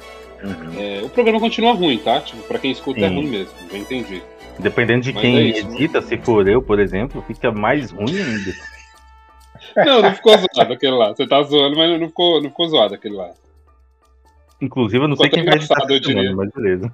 É, 0.77 1.01
o 1.03 1.09
programa 1.09 1.39
continua 1.39 1.73
ruim, 1.73 1.97
tá? 1.97 2.19
Tipo, 2.21 2.43
pra 2.43 2.59
quem 2.59 2.71
escuta 2.71 2.99
é 2.99 3.09
Sim. 3.09 3.15
ruim 3.15 3.27
mesmo, 3.27 3.53
já 3.71 3.77
entendi. 3.77 4.21
Dependendo 4.59 5.01
de 5.01 5.13
Mas 5.13 5.21
quem 5.21 5.37
é 5.37 5.41
isso, 5.41 5.67
edita, 5.71 6.01
se 6.01 6.17
for 6.17 6.47
eu, 6.47 6.61
por 6.61 6.79
exemplo, 6.79 7.23
fica 7.27 7.51
mais 7.51 7.91
ruim 7.91 8.17
ainda. 8.19 8.53
Não, 9.85 10.01
não 10.01 10.13
ficou 10.13 10.33
zoado 10.37 10.73
aquele 10.73 10.95
lá. 10.95 11.09
Você 11.09 11.27
tá 11.27 11.41
zoando, 11.43 11.77
mas 11.77 11.99
não 11.99 12.07
ficou, 12.07 12.41
não 12.41 12.49
ficou 12.49 12.67
zoado 12.67 12.95
aquele 12.95 13.15
lá. 13.15 13.31
Inclusive, 14.59 15.03
eu 15.03 15.07
não 15.07 15.15
Ficou 15.15 15.29
sei 15.29 15.35
quem 15.35 15.45
vai 15.45 15.55
editar 15.55 15.85
eu 15.87 15.99
diria. 15.99 16.35
mas 16.35 16.49
beleza. 16.51 16.91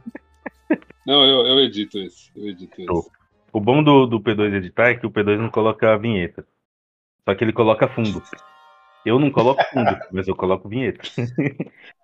Não, 1.05 1.23
eu, 1.25 1.45
eu 1.47 1.59
edito 1.59 1.97
esse. 1.99 2.29
Eu 2.35 2.49
edito 2.49 2.81
esse. 2.81 3.09
O 3.51 3.59
bom 3.59 3.83
do, 3.83 4.05
do 4.05 4.19
P2 4.19 4.53
editar 4.55 4.89
é 4.89 4.95
que 4.95 5.05
o 5.05 5.11
P2 5.11 5.37
não 5.37 5.49
coloca 5.49 5.93
a 5.93 5.97
vinheta. 5.97 6.45
Só 7.27 7.35
que 7.35 7.43
ele 7.43 7.53
coloca 7.53 7.87
fundo. 7.87 8.21
Eu 9.05 9.19
não 9.19 9.31
coloco 9.31 9.63
fundo, 9.71 9.97
mas 10.11 10.27
eu 10.27 10.35
coloco 10.35 10.69
vinheta. 10.69 11.01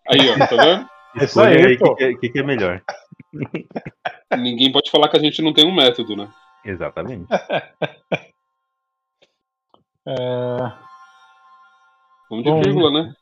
Aí, 0.07 0.29
ó, 0.29 0.47
tá 0.47 0.55
vendo? 0.55 0.89
É 1.15 1.23
isso 1.23 1.25
Escolha 1.25 1.49
aí, 1.49 1.65
aí 1.65 1.77
o 1.79 1.95
que, 1.95 2.15
que, 2.17 2.29
que 2.29 2.39
é 2.39 2.43
melhor. 2.43 2.81
Ninguém 4.37 4.71
pode 4.71 4.91
falar 4.91 5.09
que 5.09 5.17
a 5.17 5.19
gente 5.19 5.41
não 5.41 5.53
tem 5.53 5.65
um 5.65 5.73
método, 5.73 6.15
né? 6.15 6.29
Exatamente. 6.63 7.27
É... 10.07 10.57
Vamos 12.29 12.43
de 12.43 12.49
Bom, 12.49 12.61
vírgula, 12.63 12.89
né? 12.89 13.13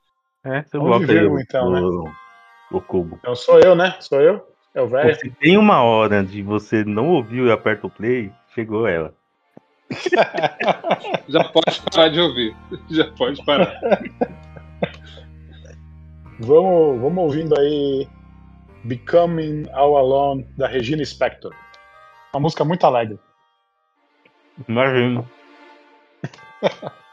É, 0.45 0.63
você 0.63 0.77
Vamos 0.77 1.05
de 1.05 1.12
aí 1.12 1.19
vírgula, 1.19 1.39
o, 1.39 1.41
então, 1.41 1.69
né? 1.69 1.81
o, 1.81 2.77
o 2.77 2.81
cubo. 2.81 3.17
Então 3.19 3.36
sou 3.36 3.60
eu, 3.60 3.75
né? 3.75 3.97
Sou 3.99 4.21
eu? 4.21 4.47
É 4.73 4.81
o 4.81 4.88
velho? 4.88 5.13
Se 5.15 5.29
tem 5.31 5.57
uma 5.57 5.81
hora 5.83 6.23
de 6.23 6.41
você 6.41 6.86
não 6.86 7.10
ouvir 7.10 7.45
e 7.45 7.51
aperta 7.51 7.88
o 7.88 7.89
play, 7.89 8.31
chegou 8.53 8.88
ela. 8.88 9.13
Já 11.30 11.43
pode 11.45 11.82
parar 11.91 12.10
de 12.10 12.19
ouvir. 12.19 12.56
Já 12.89 13.12
pode 13.12 13.43
parar. 13.45 13.80
Vamos, 16.39 17.02
vamos 17.02 17.23
ouvindo 17.23 17.60
aí 17.60 18.08
Becoming 18.84 19.65
All 19.73 19.97
Alone, 19.97 20.47
da 20.58 20.67
Regina 20.67 21.04
Spector. 21.04 21.54
Uma 22.34 22.41
música 22.41 22.63
muito 22.63 22.86
alegre. 22.86 23.19
Imagina. 24.67 25.26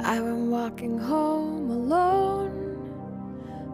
I've 0.00 0.24
been 0.24 0.50
walking 0.50 0.98
home 0.98 1.70
alone, 1.70 2.78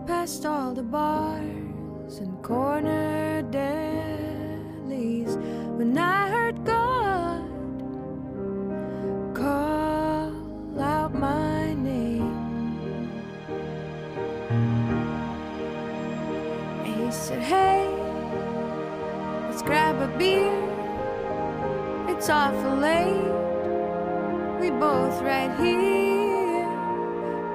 past 0.06 0.44
all 0.44 0.74
the 0.74 0.82
bars 0.82 2.18
and 2.18 2.42
corner 2.42 3.42
delis, 3.52 5.38
when 5.76 5.98
I 5.98 6.28
heard 6.28 6.64
God 6.64 7.42
call 9.34 10.80
out 10.80 11.14
my 11.14 11.74
name. 11.74 12.32
And 16.84 17.04
he 17.04 17.10
said, 17.10 17.42
Hey, 17.42 17.88
let's 19.48 19.62
grab 19.62 19.96
a 20.00 20.18
beer. 20.18 20.52
It's 22.08 22.28
awful 22.30 22.76
late 22.76 23.44
we 24.64 24.70
both 24.70 25.20
right 25.20 25.54
here, 25.58 26.64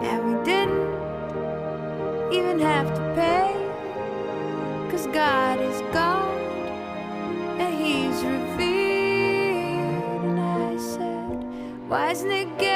and 0.03 0.19
we 0.27 0.43
didn't 0.43 0.87
even 2.31 2.59
have 2.59 2.87
to 2.93 3.01
pay, 3.15 3.51
cause 4.91 5.07
God 5.07 5.59
is 5.59 5.81
God, 5.91 6.18
as 12.09 12.23
Nick 12.23 12.68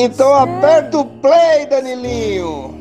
Então 0.00 0.32
aperta 0.32 0.98
o 0.98 1.04
play, 1.04 1.66
Danilinho. 1.66 2.77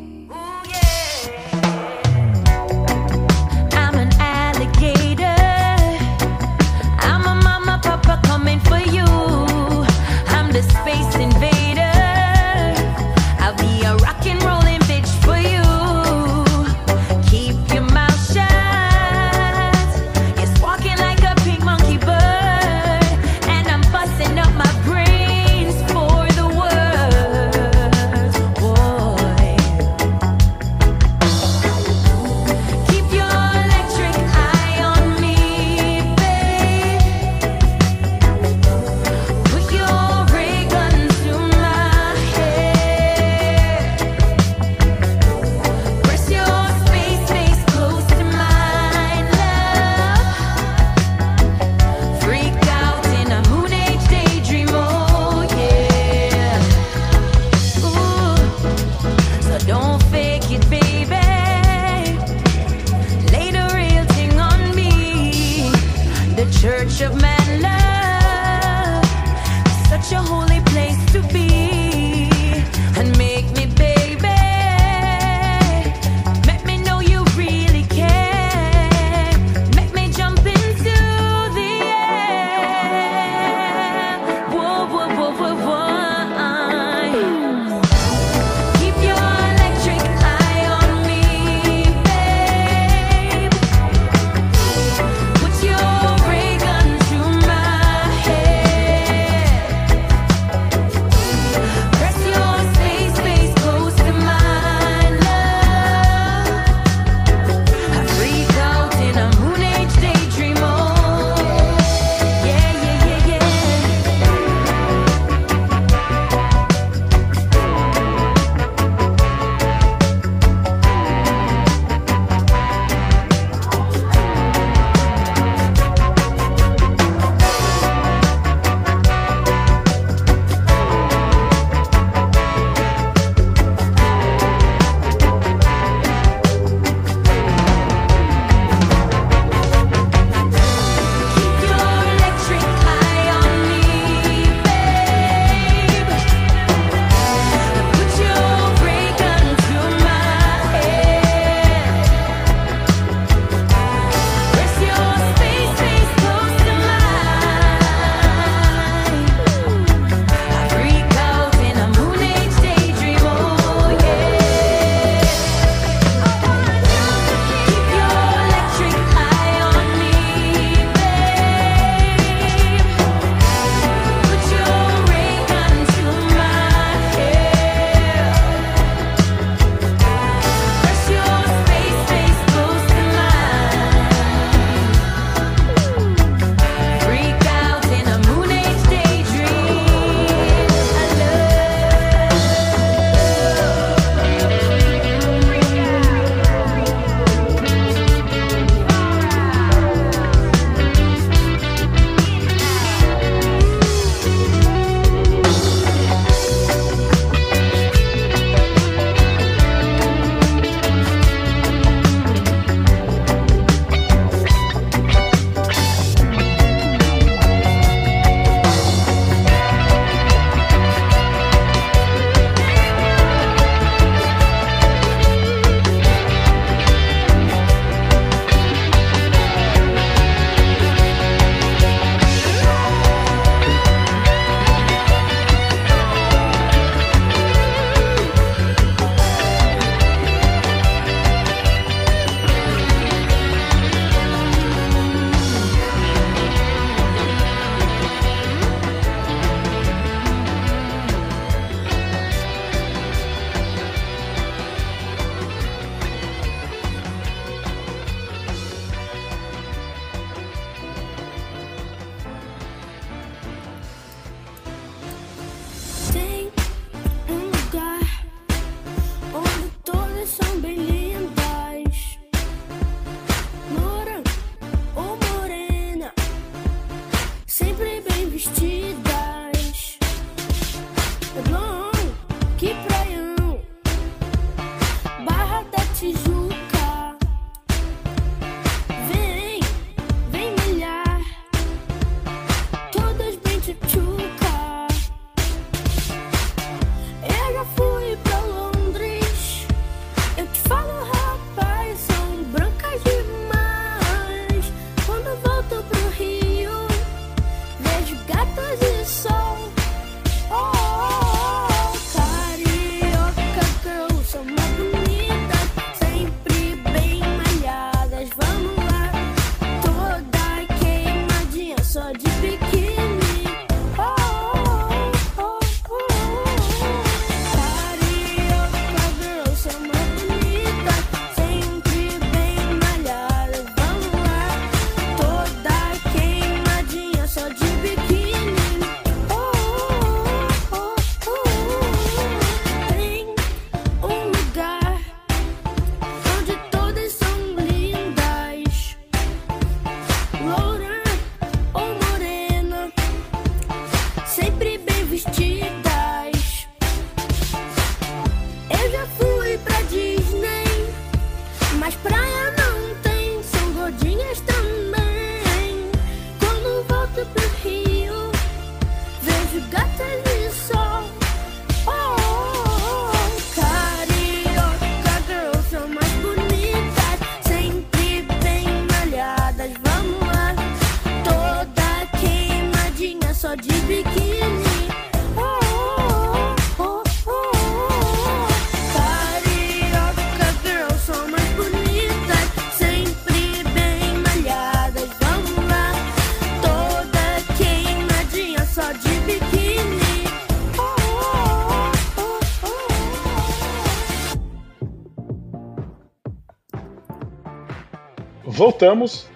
Voltamos. 408.78 409.28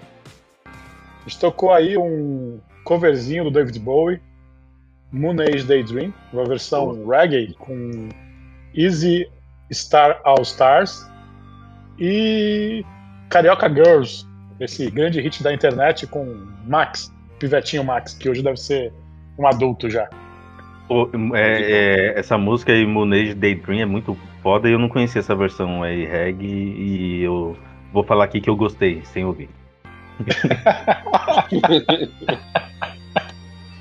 A 0.66 1.24
gente 1.28 1.40
tocou 1.40 1.74
aí 1.74 1.98
um 1.98 2.60
coverzinho 2.84 3.46
do 3.46 3.50
David 3.50 3.80
Bowie, 3.80 4.22
Moon 5.12 5.36
Age 5.42 5.64
Daydream, 5.64 6.14
uma 6.32 6.46
versão 6.46 7.08
reggae 7.08 7.56
com 7.58 8.10
Easy 8.76 9.28
Star 9.74 10.22
All 10.24 10.44
Stars 10.44 11.10
e 11.98 12.86
Carioca 13.30 13.68
Girls, 13.68 14.28
esse 14.60 14.92
grande 14.92 15.20
hit 15.20 15.42
da 15.42 15.52
internet 15.52 16.06
com 16.06 16.24
Max, 16.68 17.12
Pivetinho 17.40 17.84
Max, 17.84 18.14
que 18.14 18.30
hoje 18.30 18.44
deve 18.44 18.58
ser 18.58 18.94
um 19.40 19.48
adulto 19.48 19.90
já. 19.90 20.08
Pô, 20.88 21.10
é- 21.34 21.62
é, 22.14 22.20
essa 22.20 22.38
música 22.38 22.72
aí, 22.74 22.86
Moonage 22.86 23.34
Daydream, 23.34 23.82
é 23.82 23.86
muito 23.86 24.16
foda 24.44 24.70
e 24.70 24.74
eu 24.74 24.78
não 24.78 24.88
conhecia 24.88 25.18
essa 25.18 25.36
versão 25.36 25.82
aí, 25.82 26.06
reggae, 26.06 26.46
e 26.46 27.24
eu 27.24 27.58
vou 27.92 28.04
falar 28.04 28.26
aqui 28.26 28.40
que 28.42 28.50
eu 28.50 28.56
gostei, 28.56 29.02
sem 29.06 29.26
ouvir. 29.26 29.50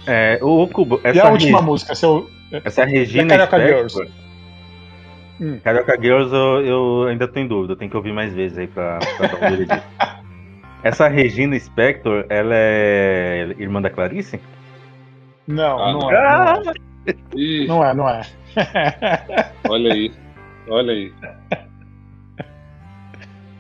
é, 0.06 0.38
o 0.42 0.66
Cubo, 0.68 1.00
essa 1.04 1.18
e 1.18 1.20
a 1.20 1.28
última 1.30 1.60
Re- 1.60 1.64
música, 1.66 1.94
seu. 1.94 2.28
Essa 2.64 2.84
Regina 2.84 3.46
Carioca 3.46 3.88
Spector, 3.88 4.04
Girls. 4.04 4.12
Hum. 5.40 5.58
Carioca 5.62 5.96
Girls 6.00 6.34
eu, 6.34 6.66
eu 6.66 7.04
ainda 7.08 7.26
tô 7.28 7.38
em 7.40 7.46
dúvida, 7.46 7.72
eu 7.72 7.76
tenho 7.76 7.90
que 7.90 7.96
ouvir 7.96 8.12
mais 8.12 8.32
vezes 8.34 8.58
aí 8.58 8.66
pra, 8.66 8.98
pra 9.16 9.26
dar 9.28 9.36
um 9.36 9.40
veredito. 9.50 9.82
Essa 10.82 11.08
Regina 11.08 11.58
Spector, 11.58 12.24
ela 12.30 12.54
é 12.54 13.54
irmã 13.58 13.82
da 13.82 13.90
Clarice? 13.90 14.40
Não, 15.46 15.78
Ah, 15.78 15.92
não, 15.92 16.00
não. 16.00 16.10
é, 16.12 16.62
não 16.64 16.70
é. 16.70 16.74
Ih, 17.36 17.66
Não 17.66 17.84
é, 17.84 17.94
não 17.94 18.08
é. 18.08 18.22
olha 19.68 19.92
aí. 19.92 20.12
Olha 20.68 20.92
aí. 20.92 21.12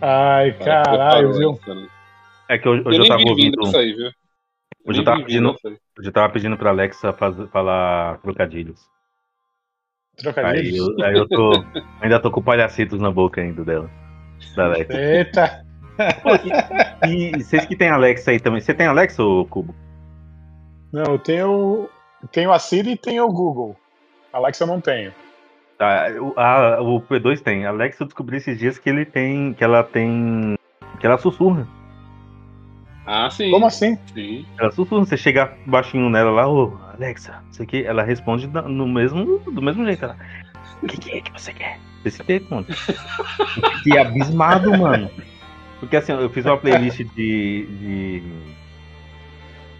Ai, 0.00 0.52
caralho, 0.58 1.32
viu? 1.32 1.60
É 2.48 2.58
que 2.58 2.68
hoje, 2.68 2.82
Eu 2.84 2.92
eu 2.92 2.98
nem 2.98 3.08
tava 3.08 3.18
vi 3.18 3.34
vindo 3.34 3.60
ouvindo. 3.60 3.78
aí, 3.78 3.92
viu? 3.94 4.10
Hoje 4.86 5.00
eu 5.00 5.04
tava 5.04 5.22
pedindo, 5.22 5.56
aí. 5.66 5.76
eu 5.98 6.12
tava 6.12 6.32
pedindo 6.32 6.56
pra 6.56 6.70
Alexa 6.70 7.12
faz- 7.12 7.50
falar 7.50 8.18
trocadilhos. 8.18 8.80
Aí 10.18 10.22
Trocadilhos. 10.22 10.88
eu, 10.98 11.04
aí 11.04 11.14
eu 11.16 11.28
tô. 11.28 11.52
Ainda 12.00 12.20
tô 12.20 12.30
com 12.30 12.42
palhacitos 12.42 13.00
na 13.00 13.10
boca 13.10 13.40
ainda 13.40 13.64
dela. 13.64 13.90
Da 14.56 14.64
Alexa. 14.66 14.92
Eita! 14.98 15.64
E 17.06 17.42
vocês 17.42 17.66
que 17.66 17.76
tem 17.76 17.90
Alexa 17.90 18.30
aí 18.30 18.40
também. 18.40 18.60
Você 18.60 18.72
tem 18.74 18.86
Alexa, 18.86 19.22
ô 19.22 19.44
Cubo? 19.46 19.74
Não, 20.92 21.04
eu 21.12 21.18
tenho, 21.18 21.88
tenho 22.32 22.50
a 22.52 22.58
Siri 22.58 22.92
e 22.92 22.96
tenho 22.96 23.24
o 23.24 23.32
Google. 23.32 23.76
Alexa 24.32 24.64
eu 24.64 24.68
não 24.68 24.80
tenho. 24.80 25.12
Tá, 25.80 26.08
o, 26.20 26.38
a- 26.38 26.82
o 26.82 27.00
P2 27.00 27.40
tem. 27.40 27.64
A 27.64 27.70
Alexa 27.70 28.02
eu 28.02 28.06
descobri 28.06 28.36
esses 28.36 28.58
dias 28.58 28.76
que 28.78 28.90
ele 28.90 29.06
tem. 29.06 29.54
que 29.54 29.64
ela 29.64 29.82
tem. 29.82 30.54
que 31.00 31.06
ela 31.06 31.16
sussurra. 31.16 31.66
Ah, 33.06 33.30
sim. 33.30 33.50
Como 33.50 33.64
assim? 33.66 33.96
Sim. 34.12 34.44
Ela 34.58 34.70
sussurra, 34.72 35.06
você 35.06 35.16
chega 35.16 35.54
baixinho 35.64 36.10
nela 36.10 36.30
lá, 36.30 36.46
ô 36.46 36.76
Alexa, 36.94 37.42
isso 37.50 37.62
aqui, 37.62 37.82
ela 37.82 38.02
responde 38.02 38.46
no 38.46 38.86
mesmo, 38.86 39.38
do 39.38 39.62
mesmo 39.62 39.82
jeito. 39.86 40.04
Ela, 40.04 40.16
o 40.82 40.86
que, 40.86 40.98
que 40.98 41.10
é 41.12 41.20
que 41.22 41.32
você 41.32 41.54
quer? 41.54 41.78
Desse 42.04 42.22
jeito, 42.22 42.54
mano. 42.54 42.66
Que 43.82 43.96
abismado, 43.96 44.70
mano. 44.76 45.10
Porque 45.80 45.96
assim, 45.96 46.12
eu 46.12 46.28
fiz 46.28 46.44
uma 46.44 46.58
playlist 46.58 46.98
de. 47.16 47.66
de. 47.66 48.22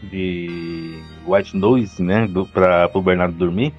de 0.04 1.02
White 1.26 1.54
Noise, 1.56 2.02
né? 2.02 2.26
Do, 2.26 2.46
pra, 2.46 2.88
pro 2.88 3.02
Bernardo 3.02 3.34
dormir. 3.34 3.74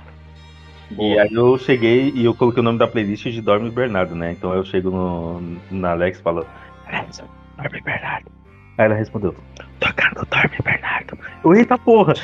E 1.00 1.20
aí 1.20 1.34
eu 1.34 1.58
cheguei 1.58 2.12
e 2.16 2.26
eu 2.26 2.34
coloquei 2.36 2.62
o 2.62 2.64
nome 2.64 2.78
da 2.78 2.88
playlist 2.88 3.24
de 3.28 3.42
Dorme 3.42 3.70
Bernardo, 3.70 4.16
né? 4.16 4.32
Então 4.32 4.54
eu 4.54 4.64
chego 4.66 4.90
no, 4.92 5.42
na 5.72 5.92
Alex 5.92 6.20
e 6.20 6.22
falo, 6.22 6.46
Alexa, 6.88 7.24
Dorme 7.58 7.82
Bernardo. 7.82 8.32
Aí 8.78 8.86
ela 8.86 8.96
respondeu, 8.96 9.36
tocando 9.80 10.26
Dorme 10.30 10.58
Bernardo. 10.64 11.18
Eu, 11.44 11.54
eita 11.56 11.78
porra! 11.78 12.14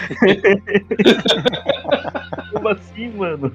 Como 2.53 2.67
assim, 2.69 3.10
mano? 3.15 3.51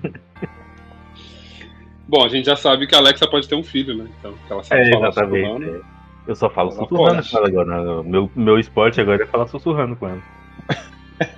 Bom, 2.08 2.24
a 2.24 2.28
gente 2.28 2.46
já 2.46 2.56
sabe 2.56 2.86
que 2.86 2.94
a 2.94 2.98
Alexa 2.98 3.26
pode 3.26 3.48
ter 3.48 3.54
um 3.54 3.64
filho, 3.64 3.96
né? 3.96 4.06
Então, 4.18 4.34
ela 4.50 4.62
sabe 4.62 4.82
É, 4.82 4.90
falar 4.92 5.08
exatamente. 5.08 5.46
sussurrando. 5.46 5.76
é. 5.76 5.80
Eu 6.24 6.36
só 6.36 6.48
falo 6.48 6.70
Ela 6.70 6.78
sussurrando 6.78 7.16
pode. 7.16 7.30
com 7.30 7.36
ela 7.38 7.48
agora. 7.48 8.02
Meu, 8.04 8.30
meu 8.36 8.58
esporte 8.58 9.00
agora 9.00 9.22
é 9.22 9.26
falar 9.26 9.46
sussurrando 9.48 9.96
com 9.96 10.08
ela. 10.08 10.22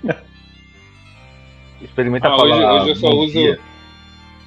Experimenta 1.85 2.29
Ah, 2.29 2.37
falar 2.37 2.57
hoje- 2.57 2.65
hoje 2.65 2.89
eu 2.91 2.97
só 2.97 3.11
bom 3.11 3.17
uso- 3.21 3.33
dia. 3.33 3.59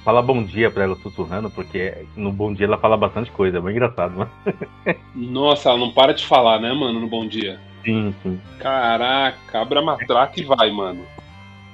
Fala 0.04 0.22
bom 0.22 0.42
dia 0.42 0.70
pra 0.70 0.84
ela 0.84 0.96
sussurrando, 1.02 1.50
porque 1.50 1.92
no 2.16 2.32
bom 2.32 2.52
dia 2.52 2.66
ela 2.66 2.78
fala 2.78 2.96
bastante 2.96 3.30
coisa, 3.30 3.58
é 3.58 3.60
bem 3.60 3.72
engraçado, 3.72 4.18
né? 4.18 4.26
Nossa, 5.14 5.68
ela 5.68 5.78
não 5.78 5.90
para 5.92 6.14
de 6.14 6.24
falar, 6.24 6.58
né, 6.60 6.72
mano, 6.72 6.98
no 7.00 7.08
Bom 7.08 7.26
Dia. 7.26 7.60
Sim, 7.84 8.14
sim. 8.22 8.40
Caraca, 8.58 9.60
abra 9.60 9.80
a 9.80 9.82
matraca 9.82 10.40
e 10.40 10.44
vai, 10.44 10.70
mano. 10.70 11.04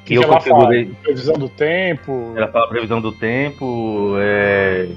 Que, 0.04 0.14
eu 0.14 0.20
que 0.22 0.26
ela 0.26 0.40
fala? 0.40 0.54
configurei- 0.54 0.90
Previsão 1.02 1.34
do 1.34 1.48
tempo. 1.48 2.32
Ela 2.36 2.48
fala 2.48 2.68
previsão 2.68 3.00
do 3.00 3.12
tempo, 3.12 4.14
é... 4.18 4.88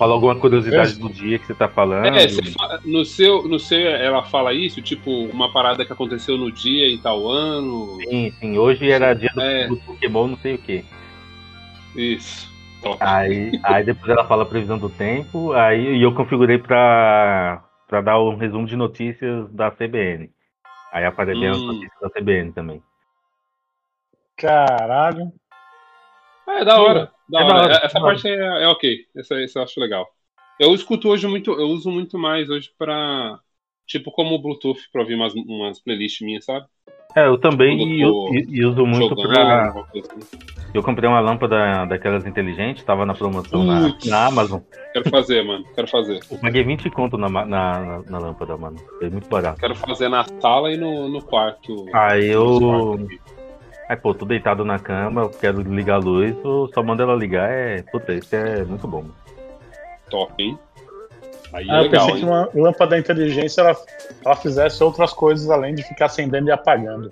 Fala 0.00 0.14
alguma 0.14 0.34
curiosidade 0.34 0.98
do 0.98 1.10
dia 1.10 1.38
que 1.38 1.44
você 1.46 1.54
tá 1.54 1.68
falando. 1.68 2.06
É, 2.06 2.26
você 2.26 2.42
fa- 2.52 2.80
no 2.86 3.04
seu, 3.04 3.46
no 3.46 3.58
seu 3.60 3.78
ela 3.86 4.22
fala 4.24 4.54
isso, 4.54 4.80
tipo, 4.80 5.10
uma 5.26 5.52
parada 5.52 5.84
que 5.84 5.92
aconteceu 5.92 6.38
no 6.38 6.50
dia 6.50 6.88
em 6.90 6.96
tal 6.96 7.28
ano. 7.28 7.98
Sim, 8.08 8.30
sim. 8.40 8.56
Hoje 8.56 8.90
era 8.90 9.12
dia 9.12 9.28
do, 9.34 9.40
É. 9.42 9.68
do 9.68 9.76
Pokémon, 9.76 10.28
não 10.28 10.38
sei 10.38 10.54
o 10.54 10.58
quê. 10.58 10.82
Isso. 11.94 12.48
Top. 12.82 12.96
Aí, 12.98 13.52
aí 13.62 13.84
depois 13.84 14.10
ela 14.10 14.24
fala 14.26 14.44
a 14.44 14.46
previsão 14.46 14.78
do 14.78 14.88
tempo, 14.88 15.52
aí 15.52 15.96
e 15.98 16.02
eu 16.02 16.14
configurei 16.14 16.56
pra, 16.56 17.62
pra 17.86 18.00
dar 18.00 18.18
um 18.22 18.36
resumo 18.36 18.66
de 18.66 18.76
notícias 18.76 19.50
da 19.52 19.70
CBN. 19.70 20.30
Aí 20.92 21.04
apareceu 21.04 21.50
as 21.50 21.58
Hum. 21.58 21.66
notícias 21.66 22.00
da 22.00 22.08
CBN 22.08 22.52
também. 22.52 22.82
Caralho. 24.34 25.30
É, 26.48 26.64
da 26.64 26.80
hora. 26.80 27.12
Da 27.30 27.40
É 27.40 27.44
hora. 27.44 27.54
da 27.54 27.62
hora, 27.62 27.80
Essa 27.84 27.94
da 27.98 28.00
hora. 28.04 28.14
parte 28.14 28.28
é, 28.28 28.62
é 28.64 28.68
ok. 28.68 28.98
Essa, 29.16 29.34
essa 29.40 29.58
eu 29.58 29.62
acho 29.62 29.80
legal. 29.80 30.06
Eu 30.58 30.74
escuto 30.74 31.08
hoje 31.08 31.26
muito, 31.26 31.50
eu 31.52 31.68
uso 31.68 31.90
muito 31.90 32.18
mais 32.18 32.50
hoje 32.50 32.70
pra. 32.78 33.38
Tipo, 33.86 34.10
como 34.12 34.38
Bluetooth 34.38 34.78
pra 34.92 35.00
ouvir 35.02 35.14
umas, 35.16 35.34
umas 35.34 35.80
playlists 35.80 36.24
minhas, 36.24 36.44
sabe? 36.44 36.64
É, 37.16 37.26
eu 37.26 37.38
também 37.38 37.76
Quando 37.76 38.34
e, 38.36 38.38
e- 38.38 38.60
e 38.60 38.64
uso 38.64 38.86
muito 38.86 39.08
jogando, 39.08 39.28
pra. 39.28 39.84
Eu 40.72 40.82
comprei 40.84 41.08
uma 41.08 41.18
lâmpada 41.18 41.84
daquelas 41.86 42.24
inteligentes, 42.24 42.84
tava 42.84 43.04
na 43.04 43.12
promoção 43.14 43.64
na, 43.64 43.92
na 44.04 44.26
Amazon. 44.26 44.60
Quero 44.92 45.10
fazer, 45.10 45.42
mano. 45.42 45.64
Quero 45.74 45.88
fazer. 45.88 46.20
Eu 46.30 46.38
paguei 46.38 46.62
20 46.62 46.88
conto 46.90 47.18
na, 47.18 47.28
na, 47.28 47.44
na, 47.46 48.02
na 48.02 48.18
lâmpada, 48.18 48.56
mano. 48.56 48.76
Foi 49.00 49.10
muito 49.10 49.28
barato. 49.28 49.58
Quero 49.58 49.74
fazer 49.74 50.08
na 50.08 50.24
sala 50.40 50.72
e 50.72 50.76
no, 50.76 51.08
no 51.08 51.20
quarto. 51.20 51.86
Aí 51.92 52.32
Nos 52.32 52.60
eu. 52.60 52.60
quartos 52.60 53.04
aqui. 53.06 53.39
Aí, 53.90 53.96
pô, 53.96 54.14
tô 54.14 54.24
deitado 54.24 54.64
na 54.64 54.78
cama, 54.78 55.22
eu 55.22 55.30
quero 55.30 55.60
ligar 55.62 55.94
a 55.96 55.98
luz, 55.98 56.32
eu 56.44 56.70
só 56.72 56.80
mando 56.80 57.02
ela 57.02 57.16
ligar, 57.16 57.50
é. 57.50 57.82
Puta, 57.90 58.12
isso 58.14 58.36
é 58.36 58.62
muito 58.64 58.86
bom. 58.86 59.04
Top, 60.08 60.32
hein? 60.40 60.56
Aí 61.52 61.68
é 61.68 61.72
Ah, 61.72 61.78
eu 61.78 61.82
legal, 61.82 62.06
pensei 62.06 62.20
que 62.20 62.24
hein? 62.24 62.32
uma 62.32 62.48
lâmpada 62.54 62.90
da 62.92 62.98
inteligência 63.00 63.62
ela, 63.62 63.76
ela 64.24 64.36
fizesse 64.36 64.84
outras 64.84 65.12
coisas 65.12 65.50
além 65.50 65.74
de 65.74 65.82
ficar 65.82 66.04
acendendo 66.06 66.48
e 66.48 66.52
apagando. 66.52 67.10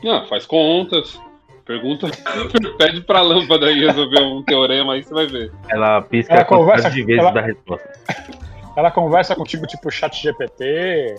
Não, 0.00 0.24
faz 0.28 0.46
contas. 0.46 1.18
Pergunta. 1.66 2.06
Pede 2.78 3.00
pra 3.00 3.20
lâmpada 3.22 3.66
aí 3.66 3.80
resolver 3.84 4.20
um 4.22 4.44
teorema 4.44 4.92
aí, 4.92 5.02
você 5.02 5.12
vai 5.12 5.26
ver. 5.26 5.50
Ela 5.68 6.00
pisca 6.02 6.34
Ela 6.34 6.42
a 6.42 6.44
quantidade 6.44 6.82
conversa- 6.84 6.90
de 6.92 7.02
vezes 7.04 7.20
ela- 7.20 7.30
da 7.32 7.40
resposta. 7.40 7.90
Ela 8.76 8.90
conversa 8.92 9.34
contigo 9.34 9.66
tipo 9.66 9.90
chat 9.90 10.22
GPT. 10.22 11.16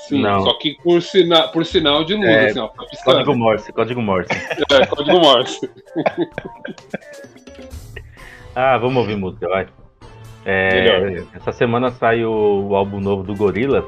Sim, 0.00 0.20
Não. 0.22 0.40
só 0.42 0.58
que 0.58 0.76
por, 0.82 1.00
sina 1.00 1.48
por 1.48 1.64
sinal 1.64 2.04
de 2.04 2.14
luz, 2.14 2.26
É, 2.26 2.46
assim, 2.46 2.58
ó. 2.58 2.68
Código 3.04 3.34
Morse, 3.34 3.72
código 3.72 4.02
Morse. 4.02 4.30
É, 4.70 4.86
código 4.86 5.18
Morse. 5.18 5.70
Ah, 8.56 8.78
vamos 8.78 8.96
ouvir 8.98 9.16
música, 9.16 9.48
vai. 9.48 9.66
É, 10.46 11.24
essa 11.34 11.50
semana 11.50 11.90
sai 11.90 12.24
o, 12.24 12.68
o 12.68 12.76
álbum 12.76 13.00
novo 13.00 13.24
do 13.24 13.34
Gorillaz. 13.34 13.84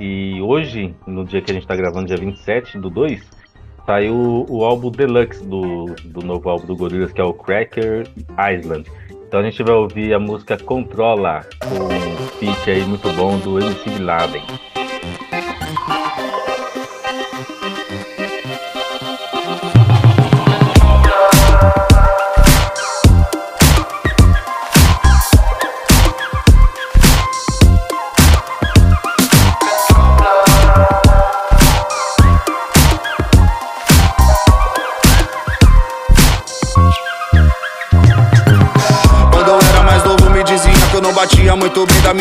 E 0.00 0.40
hoje, 0.40 0.94
no 1.06 1.22
dia 1.24 1.42
que 1.42 1.50
a 1.50 1.54
gente 1.54 1.66
tá 1.66 1.76
gravando, 1.76 2.06
dia 2.06 2.16
27 2.16 2.78
do 2.78 2.88
2, 2.88 3.20
saiu 3.84 4.46
o 4.48 4.64
álbum 4.64 4.90
Deluxe 4.90 5.44
do, 5.46 5.86
do 6.04 6.24
novo 6.24 6.48
álbum 6.48 6.66
do 6.66 6.76
Gorillaz, 6.76 7.12
que 7.12 7.20
é 7.20 7.24
o 7.24 7.34
Cracker 7.34 8.08
Island. 8.50 8.90
Então 9.28 9.40
a 9.40 9.42
gente 9.42 9.62
vai 9.62 9.74
ouvir 9.74 10.14
a 10.14 10.18
música 10.18 10.56
Controla, 10.56 11.42
com 11.60 11.84
um 11.84 12.26
feat 12.38 12.70
aí 12.70 12.82
muito 12.84 13.08
bom 13.12 13.38
do 13.38 13.60
MC 13.60 13.98
Laden. 13.98 14.42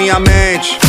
Minha 0.10 0.20
mente. 0.20 0.80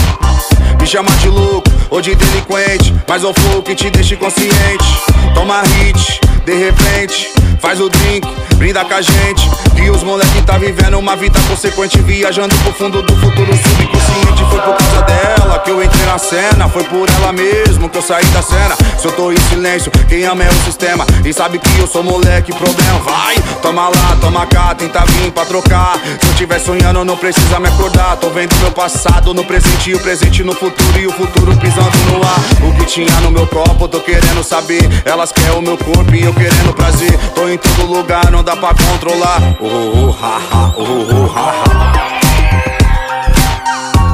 Me 0.81 0.87
chama 0.87 1.11
de 1.16 1.29
louco 1.29 1.71
ou 1.91 2.01
de 2.01 2.14
delinquente 2.14 2.80
Mas 3.11 3.25
eu 3.25 3.35
flow 3.35 3.61
que 3.61 3.75
te 3.75 3.91
deixa 3.91 4.15
inconsciente. 4.15 5.03
Toma 5.35 5.63
hit, 5.63 6.21
de 6.45 6.55
repente 6.55 7.29
Faz 7.61 7.79
o 7.79 7.91
drink, 7.91 8.27
brinda 8.57 8.83
com 8.85 8.95
a 8.95 9.03
gente. 9.03 9.51
E 9.77 9.91
os 9.91 10.03
moleque 10.03 10.43
tá 10.43 10.57
vivendo 10.57 10.99
uma 10.99 11.15
vida 11.15 11.39
consequente 11.49 12.01
Viajando 12.01 12.55
pro 12.57 12.73
fundo 12.73 13.03
do 13.03 13.15
futuro 13.17 13.53
subconsciente. 13.53 14.45
Foi 14.51 14.61
por 14.61 14.75
causa 14.77 15.03
dela 15.03 15.59
que 15.59 15.71
eu 15.71 15.83
entrei 15.83 16.07
na 16.07 16.19
cena. 16.19 16.69
Foi 16.69 16.83
por 16.85 17.09
ela 17.09 17.33
mesmo 17.33 17.89
que 17.89 17.99
eu 17.99 18.03
saí 18.03 18.25
da 18.27 18.43
cena. 18.43 18.77
Se 18.99 19.07
eu 19.07 19.13
tô 19.13 19.31
em 19.31 19.37
silêncio, 19.51 19.93
quem 20.09 20.25
ama 20.25 20.43
é 20.43 20.49
o 20.49 20.65
sistema. 20.65 21.07
E 21.25 21.33
sabe 21.33 21.59
que 21.59 21.79
eu 21.79 21.87
sou 21.87 22.03
moleque, 22.03 22.53
problema. 22.53 22.99
Vai 23.01 23.37
Toma 23.61 23.89
lá, 23.89 24.17
toma 24.21 24.47
cá, 24.47 24.75
tenta 24.75 25.05
vir 25.05 25.31
pra 25.31 25.45
trocar. 25.45 26.01
Se 26.21 26.27
eu 26.27 26.35
tiver 26.35 26.59
sonhando 26.59 27.05
não 27.05 27.17
precisa 27.17 27.61
me 27.61 27.69
acordar. 27.69 28.17
Tô 28.17 28.31
vendo 28.31 28.55
meu 28.57 28.73
passado 28.73 29.35
no 29.35 29.45
presente 29.45 29.91
e 29.91 29.95
o 29.95 30.01
presente 30.01 30.43
no 30.43 30.55
futuro 30.55 30.99
E 30.99 31.07
o 31.07 31.13
futuro 31.13 31.55
pisando 31.59 31.97
no 32.11 32.23
ar. 32.23 32.41
O 32.69 32.73
tinha 33.07 33.20
no 33.20 33.30
meu 33.30 33.46
copo, 33.46 33.88
tô 33.88 34.01
querendo 34.01 34.44
saber. 34.44 34.82
Elas 35.05 35.32
querem 35.32 35.59
o 35.59 35.62
meu 35.62 35.78
corpo 35.78 36.14
e 36.14 36.22
eu 36.22 36.34
querendo 36.34 36.74
prazer. 36.74 37.18
Tô 37.34 37.48
em 37.48 37.57
todo 37.57 37.86
lugar, 37.86 38.30
não 38.30 38.44
dá 38.44 38.55
pra 38.57 38.74
controlar. 38.74 39.40
Oh, 39.59 39.66
oh, 39.66 40.09
oh, 40.09 40.11
ha, 40.11 40.38
ha, 40.51 40.74
oh, 40.76 40.82
oh, 40.82 41.14
oh, 41.14 41.26
ha, 41.26 41.53
ha. 41.53 42.11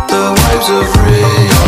The 0.07 0.35
waves 0.41 0.69
of 0.71 0.87
Rio. 1.05 1.67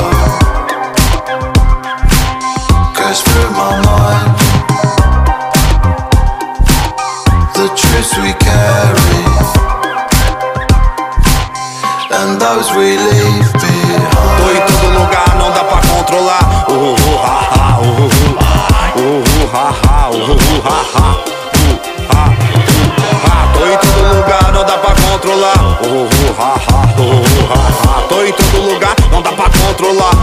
Goes 2.95 3.21
through 3.23 3.51
my 3.53 3.77
mind 3.87 4.37
The 7.55 7.69
truths 7.75 8.17
we 8.19 8.33
carry 8.35 9.25
And 12.11 12.41
those 12.41 12.71
we 12.75 12.99
leave 12.99 13.68
controlar. 16.09 16.65
Tô 23.53 23.67
em 23.67 23.77
todo 23.77 24.15
lugar, 24.17 24.53
não 24.53 24.65
dá 24.65 24.79
pra 24.79 24.95
controlar. 24.95 25.59
Tô 28.09 28.25
em 28.25 28.33
todo 28.33 28.73
lugar, 28.73 28.97
não 29.13 29.21
dá 29.21 29.33
pra 29.33 29.51
controlar. 29.51 30.15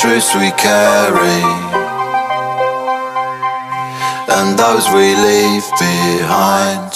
Truths 0.00 0.34
we 0.34 0.50
carry 0.52 1.42
And 4.32 4.58
those 4.58 4.88
we 4.96 5.14
leave 5.14 5.68
behind 5.78 6.89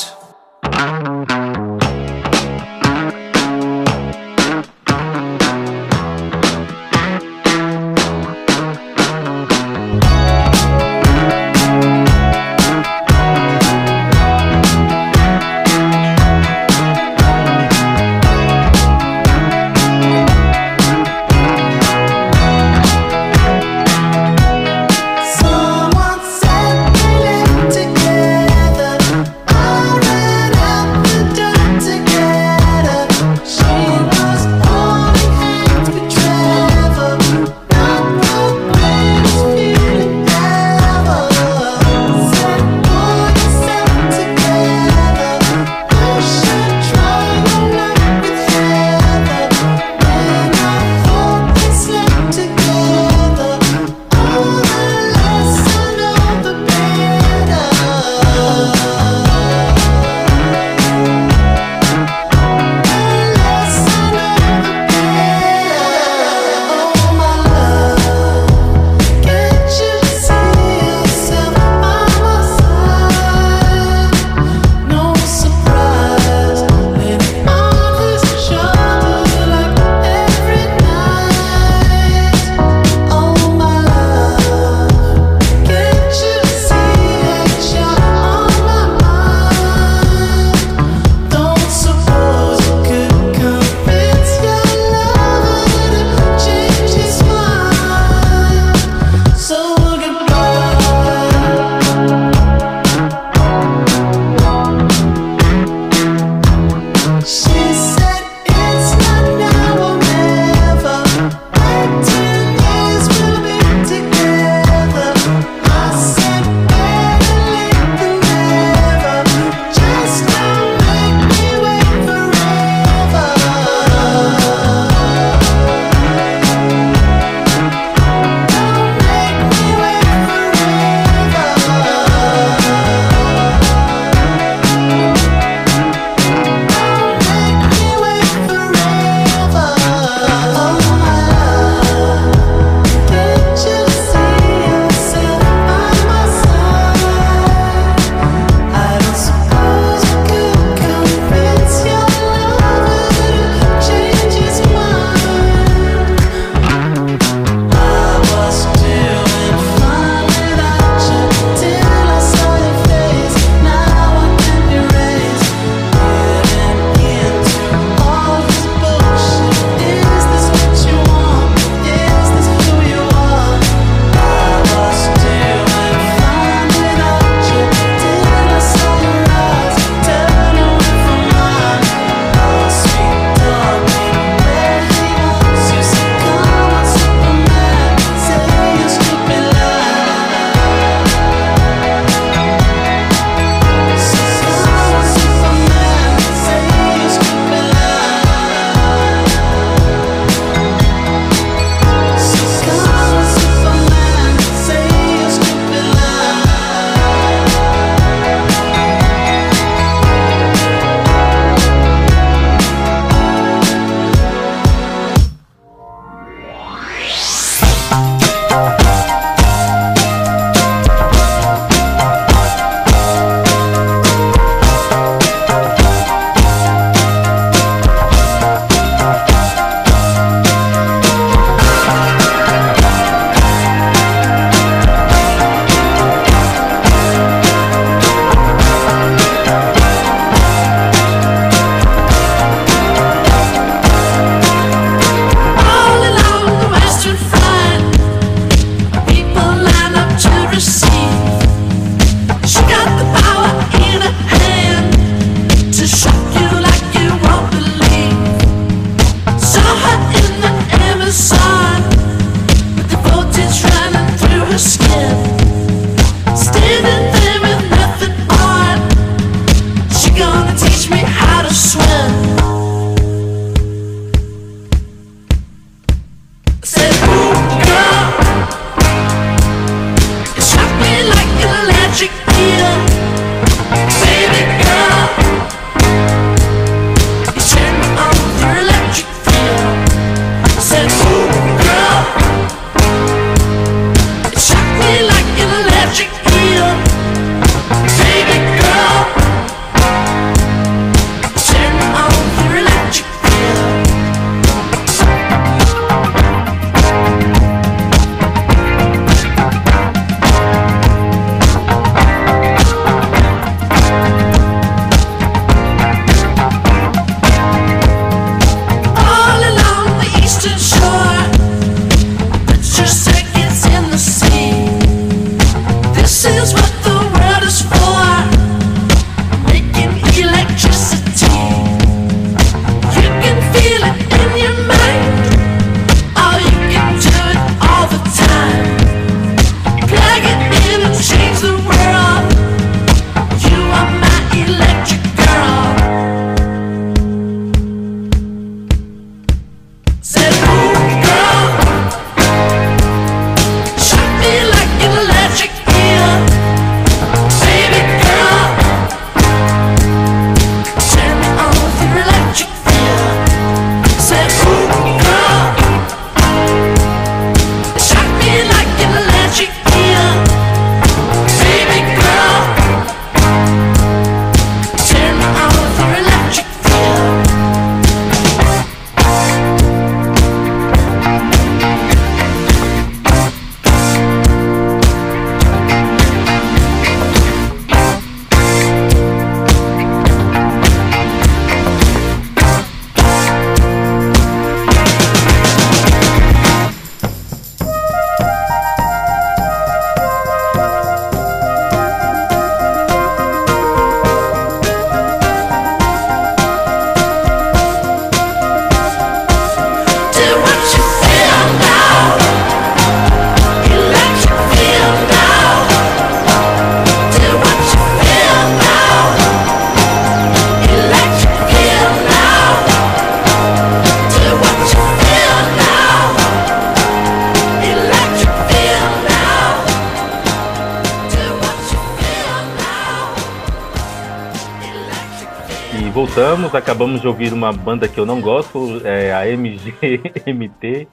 voltamos, 436.44 436.54
acabamos 436.54 437.00
de 437.00 437.08
ouvir 437.08 437.32
uma 437.32 437.52
banda 437.52 437.88
que 437.88 437.98
eu 437.98 438.04
não 438.04 438.20
gosto, 438.20 438.86
é 438.86 439.12
a 439.12 439.26
MGMT, 439.26 440.88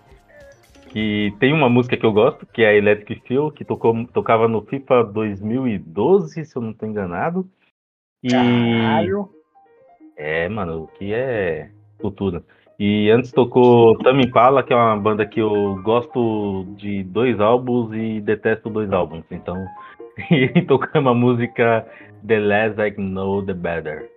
que 0.89 1.33
tem 1.39 1.53
uma 1.53 1.69
música 1.69 1.97
que 1.97 2.05
eu 2.05 2.11
gosto, 2.11 2.45
que 2.45 2.61
é 2.61 2.69
a 2.69 2.75
Electric 2.75 3.27
Feel, 3.27 3.51
que 3.51 3.65
tocou, 3.65 4.05
tocava 4.13 4.47
no 4.47 4.61
FIFA 4.61 5.03
2012, 5.05 6.45
se 6.45 6.55
eu 6.55 6.61
não 6.61 6.71
estou 6.71 6.87
enganado. 6.87 7.49
E... 8.23 8.29
Caralho. 8.29 9.29
É, 10.15 10.47
mano, 10.47 10.83
o 10.83 10.87
que 10.87 11.13
é 11.13 11.69
cultura. 11.99 12.43
E 12.79 13.09
antes 13.09 13.31
tocou 13.31 13.97
Tame 13.99 14.25
Impala, 14.25 14.63
que 14.63 14.73
é 14.73 14.75
uma 14.75 14.97
banda 14.97 15.25
que 15.25 15.39
eu 15.39 15.79
gosto 15.83 16.65
de 16.77 17.03
dois 17.03 17.39
álbuns 17.39 17.93
e 17.93 18.21
detesto 18.21 18.69
dois 18.69 18.91
álbuns. 18.91 19.25
Então, 19.31 19.57
e 20.31 20.61
tocou 20.63 21.01
uma 21.01 21.13
música 21.13 21.85
The 22.25 22.39
Less 22.39 22.79
I 22.79 22.91
Know, 22.97 23.45
The 23.45 23.53
Better. 23.53 24.10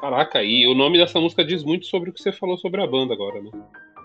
Caraca, 0.00 0.42
e 0.42 0.66
o 0.66 0.74
nome 0.74 0.98
dessa 0.98 1.20
música 1.20 1.44
diz 1.44 1.64
muito 1.64 1.86
sobre 1.86 2.10
o 2.10 2.12
que 2.12 2.20
você 2.20 2.32
falou 2.32 2.56
sobre 2.58 2.82
a 2.82 2.86
banda 2.86 3.14
agora, 3.14 3.40
né? 3.40 3.50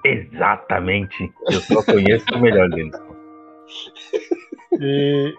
Exatamente. 0.06 1.32
Eu 1.52 1.60
só 1.62 1.84
conheço 1.84 2.26
o 2.34 2.39
melhor 2.39 2.70
deles. 2.70 2.95
E, 4.80 5.34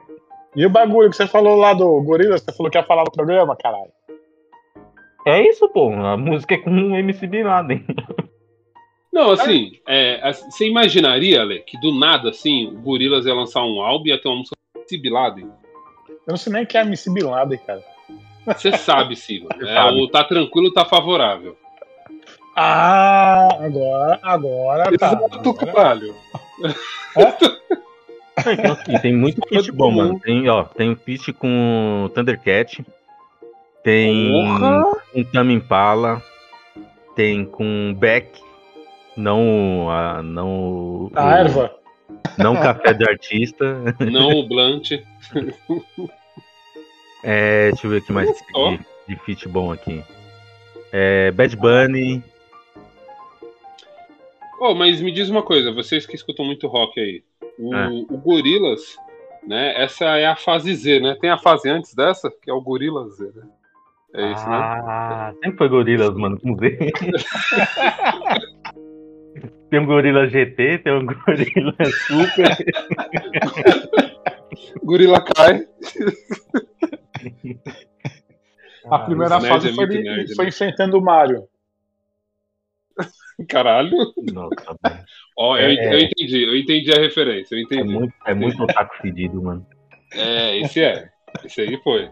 e 0.56 0.66
o 0.66 0.68
bagulho 0.68 1.08
que 1.08 1.16
você 1.16 1.26
falou 1.26 1.56
lá 1.56 1.72
do 1.72 2.02
Gorila, 2.02 2.36
você 2.36 2.52
falou 2.52 2.70
que 2.70 2.76
ia 2.76 2.82
falar 2.82 3.04
no 3.04 3.12
programa, 3.12 3.56
caralho. 3.56 3.92
É 5.24 5.40
isso, 5.48 5.68
pô. 5.68 5.92
A 5.92 6.16
música 6.16 6.56
é 6.56 6.58
com 6.58 6.70
o 6.70 6.96
MC 6.96 7.28
Bin 7.28 7.44
Laden. 7.44 7.86
Não, 9.12 9.30
assim, 9.30 9.80
é, 9.88 10.20
assim, 10.22 10.50
você 10.50 10.66
imaginaria, 10.66 11.40
Ale, 11.40 11.60
que 11.60 11.78
do 11.80 11.96
nada, 11.96 12.30
assim, 12.30 12.66
o 12.66 12.80
Gorillaz 12.80 13.24
ia 13.24 13.34
lançar 13.34 13.62
um 13.62 13.80
álbum 13.80 14.06
e 14.06 14.10
ia 14.10 14.20
ter 14.20 14.28
uma 14.28 14.38
música 14.38 14.56
Sibilado? 14.90 15.40
Eu 15.40 15.52
não 16.26 16.36
sei 16.36 16.52
nem 16.52 16.66
quem 16.66 16.80
é 16.80 16.84
MC 16.84 17.12
Bin 17.12 17.22
Laden, 17.22 17.58
cara. 17.58 17.84
Você 18.56 18.76
sabe, 18.76 19.16
Silas. 19.16 19.48
Você 19.56 19.64
É, 19.68 19.74
sabe. 19.74 20.00
o 20.00 20.08
tá 20.08 20.24
tranquilo, 20.24 20.72
tá 20.72 20.84
favorável. 20.84 21.56
Ah, 22.56 23.48
agora, 23.60 24.18
agora 24.22 24.98
tá. 24.98 25.12
Exato, 25.12 25.54
caralho. 25.54 26.14
E 28.88 28.98
tem 29.00 29.14
muito 29.16 29.40
feat 29.48 29.70
bom, 29.72 29.90
mano. 29.90 30.18
Tem, 30.20 30.48
ó, 30.48 30.64
tem 30.64 30.90
um 30.90 30.96
feat 30.96 31.32
com 31.32 32.04
o 32.06 32.08
Thundercat. 32.10 32.84
Tem 33.82 34.30
Porra! 34.30 34.82
um 35.14 35.24
Tame 35.24 35.54
Impala. 35.54 36.22
Tem 37.14 37.44
com 37.44 37.94
Beck. 37.98 38.40
Não 39.16 39.88
a. 39.90 40.22
Não. 40.22 41.10
A 41.14 41.24
o- 41.26 41.30
erva. 41.30 41.74
Não 42.38 42.54
café 42.56 42.92
de 42.94 43.08
artista. 43.08 43.94
Não 44.00 44.30
o 44.38 44.48
Blunt. 44.48 44.90
É, 47.22 47.70
deixa 47.70 47.86
eu 47.86 47.90
ver 47.90 47.98
aqui 47.98 48.12
mais 48.12 48.28
de, 48.28 48.80
de 49.08 49.16
feat 49.24 49.48
bom 49.48 49.72
aqui. 49.72 50.02
É, 50.92 51.30
Bad 51.30 51.56
Bunny. 51.56 52.22
Oh, 54.60 54.74
mas 54.74 55.00
me 55.00 55.10
diz 55.12 55.28
uma 55.30 55.42
coisa, 55.42 55.72
vocês 55.72 56.04
que 56.06 56.14
escutam 56.14 56.44
muito 56.44 56.66
rock 56.66 57.00
aí. 57.00 57.22
O, 57.58 57.74
É. 57.74 57.88
o 57.88 58.18
Gorillaz, 58.18 58.96
né? 59.46 59.74
Essa 59.82 60.04
é 60.18 60.26
a 60.26 60.36
fase 60.36 60.74
Z, 60.74 61.00
né? 61.00 61.16
Tem 61.20 61.30
a 61.30 61.38
fase 61.38 61.68
antes 61.68 61.94
dessa, 61.94 62.30
que 62.30 62.50
é 62.50 62.52
o 62.52 62.60
Gorillaz 62.60 63.16
Z, 63.16 63.30
né? 63.34 63.42
É 64.12 64.32
isso, 64.32 64.48
né? 64.48 64.56
Ah, 64.56 65.32
sempre 65.40 65.56
foi 65.56 65.68
Gorilas, 65.68 66.14
mano, 66.16 66.38
com 66.40 66.56
Z. 66.56 66.76
tem 69.70 69.78
um 69.78 69.86
Gorila 69.86 70.26
GT, 70.28 70.78
tem 70.78 70.92
um 70.92 71.06
Gorila 71.06 71.76
Super. 72.08 72.56
Gorila 74.82 75.20
cai. 75.20 75.64
A 78.90 78.98
primeira 79.00 79.36
esse 79.36 79.48
fase 79.48 79.68
é 79.68 79.72
foi, 79.72 79.86
de- 79.86 80.02
nerd, 80.02 80.34
foi 80.34 80.44
né? 80.44 80.48
enfrentando 80.48 80.98
o 80.98 81.02
Mario. 81.02 81.48
Caralho. 83.48 83.90
Nossa, 84.32 84.76
Ó, 85.36 85.56
eu, 85.56 85.70
É. 85.70 85.94
eu 85.94 85.98
entendi, 86.00 86.42
eu 86.44 86.56
entendi 86.56 86.92
a 86.92 87.00
referência, 87.00 87.54
eu 87.54 87.58
é 87.58 87.62
entendi. 87.62 87.92
muito, 87.92 88.14
é 88.26 88.34
muito 88.34 88.62
otaku 88.62 88.96
fedido, 88.98 89.42
mano. 89.42 89.66
É, 90.14 90.58
esse 90.58 90.82
é. 90.82 91.08
Esse 91.44 91.60
aí 91.62 91.80
foi. 91.82 92.10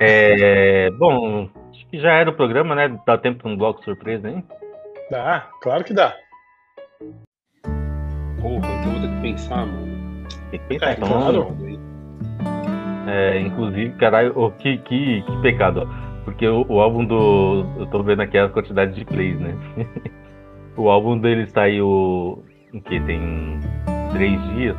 É, 0.00 0.90
bom, 0.92 1.48
acho 1.70 1.86
que 1.88 2.00
já 2.00 2.12
era 2.14 2.30
o 2.30 2.34
programa, 2.36 2.74
né? 2.74 2.98
Dá 3.06 3.18
tempo 3.18 3.40
pra 3.42 3.50
um 3.50 3.56
bloco 3.56 3.84
surpresa, 3.84 4.28
hein? 4.30 4.44
Dá, 5.10 5.50
claro 5.60 5.84
que 5.84 5.92
dá. 5.92 6.16
Porra, 8.40 8.68
então 8.80 8.92
vou 8.92 9.00
ter 9.00 9.14
que 9.14 9.20
pensar, 9.22 9.66
mano. 9.66 10.26
Tem 10.50 10.60
que 10.60 10.66
pensar, 10.66 10.90
É, 10.90 10.92
então. 10.94 11.08
claro. 11.08 11.56
É, 13.06 13.40
inclusive, 13.40 13.90
caralho, 13.94 14.32
oh, 14.34 14.50
que, 14.50 14.78
que, 14.78 15.22
que 15.22 15.42
pecado, 15.42 15.82
ó. 15.86 16.24
Porque 16.24 16.46
o, 16.46 16.66
o 16.68 16.80
álbum 16.80 17.04
do. 17.04 17.64
Eu 17.78 17.86
tô 17.86 18.02
vendo 18.02 18.20
aqui 18.20 18.36
a 18.36 18.48
quantidade 18.48 18.94
de 18.94 19.04
plays, 19.04 19.38
né? 19.38 19.54
o 20.76 20.90
álbum 20.90 21.18
dele 21.18 21.46
saiu. 21.46 22.44
Em 22.74 22.80
que? 22.80 22.98
Tem 23.00 23.60
três 24.12 24.42
dias. 24.54 24.76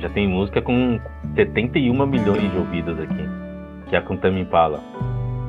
Já 0.00 0.08
tem 0.10 0.28
música 0.28 0.60
com 0.60 1.00
71 1.36 2.06
milhões 2.06 2.50
de 2.50 2.58
ouvidas 2.58 2.98
aqui. 2.98 3.24
Que 3.88 3.94
é 3.94 3.98
a 4.00 4.02
com 4.02 4.16
Tame 4.16 4.40
Impala. 4.40 4.82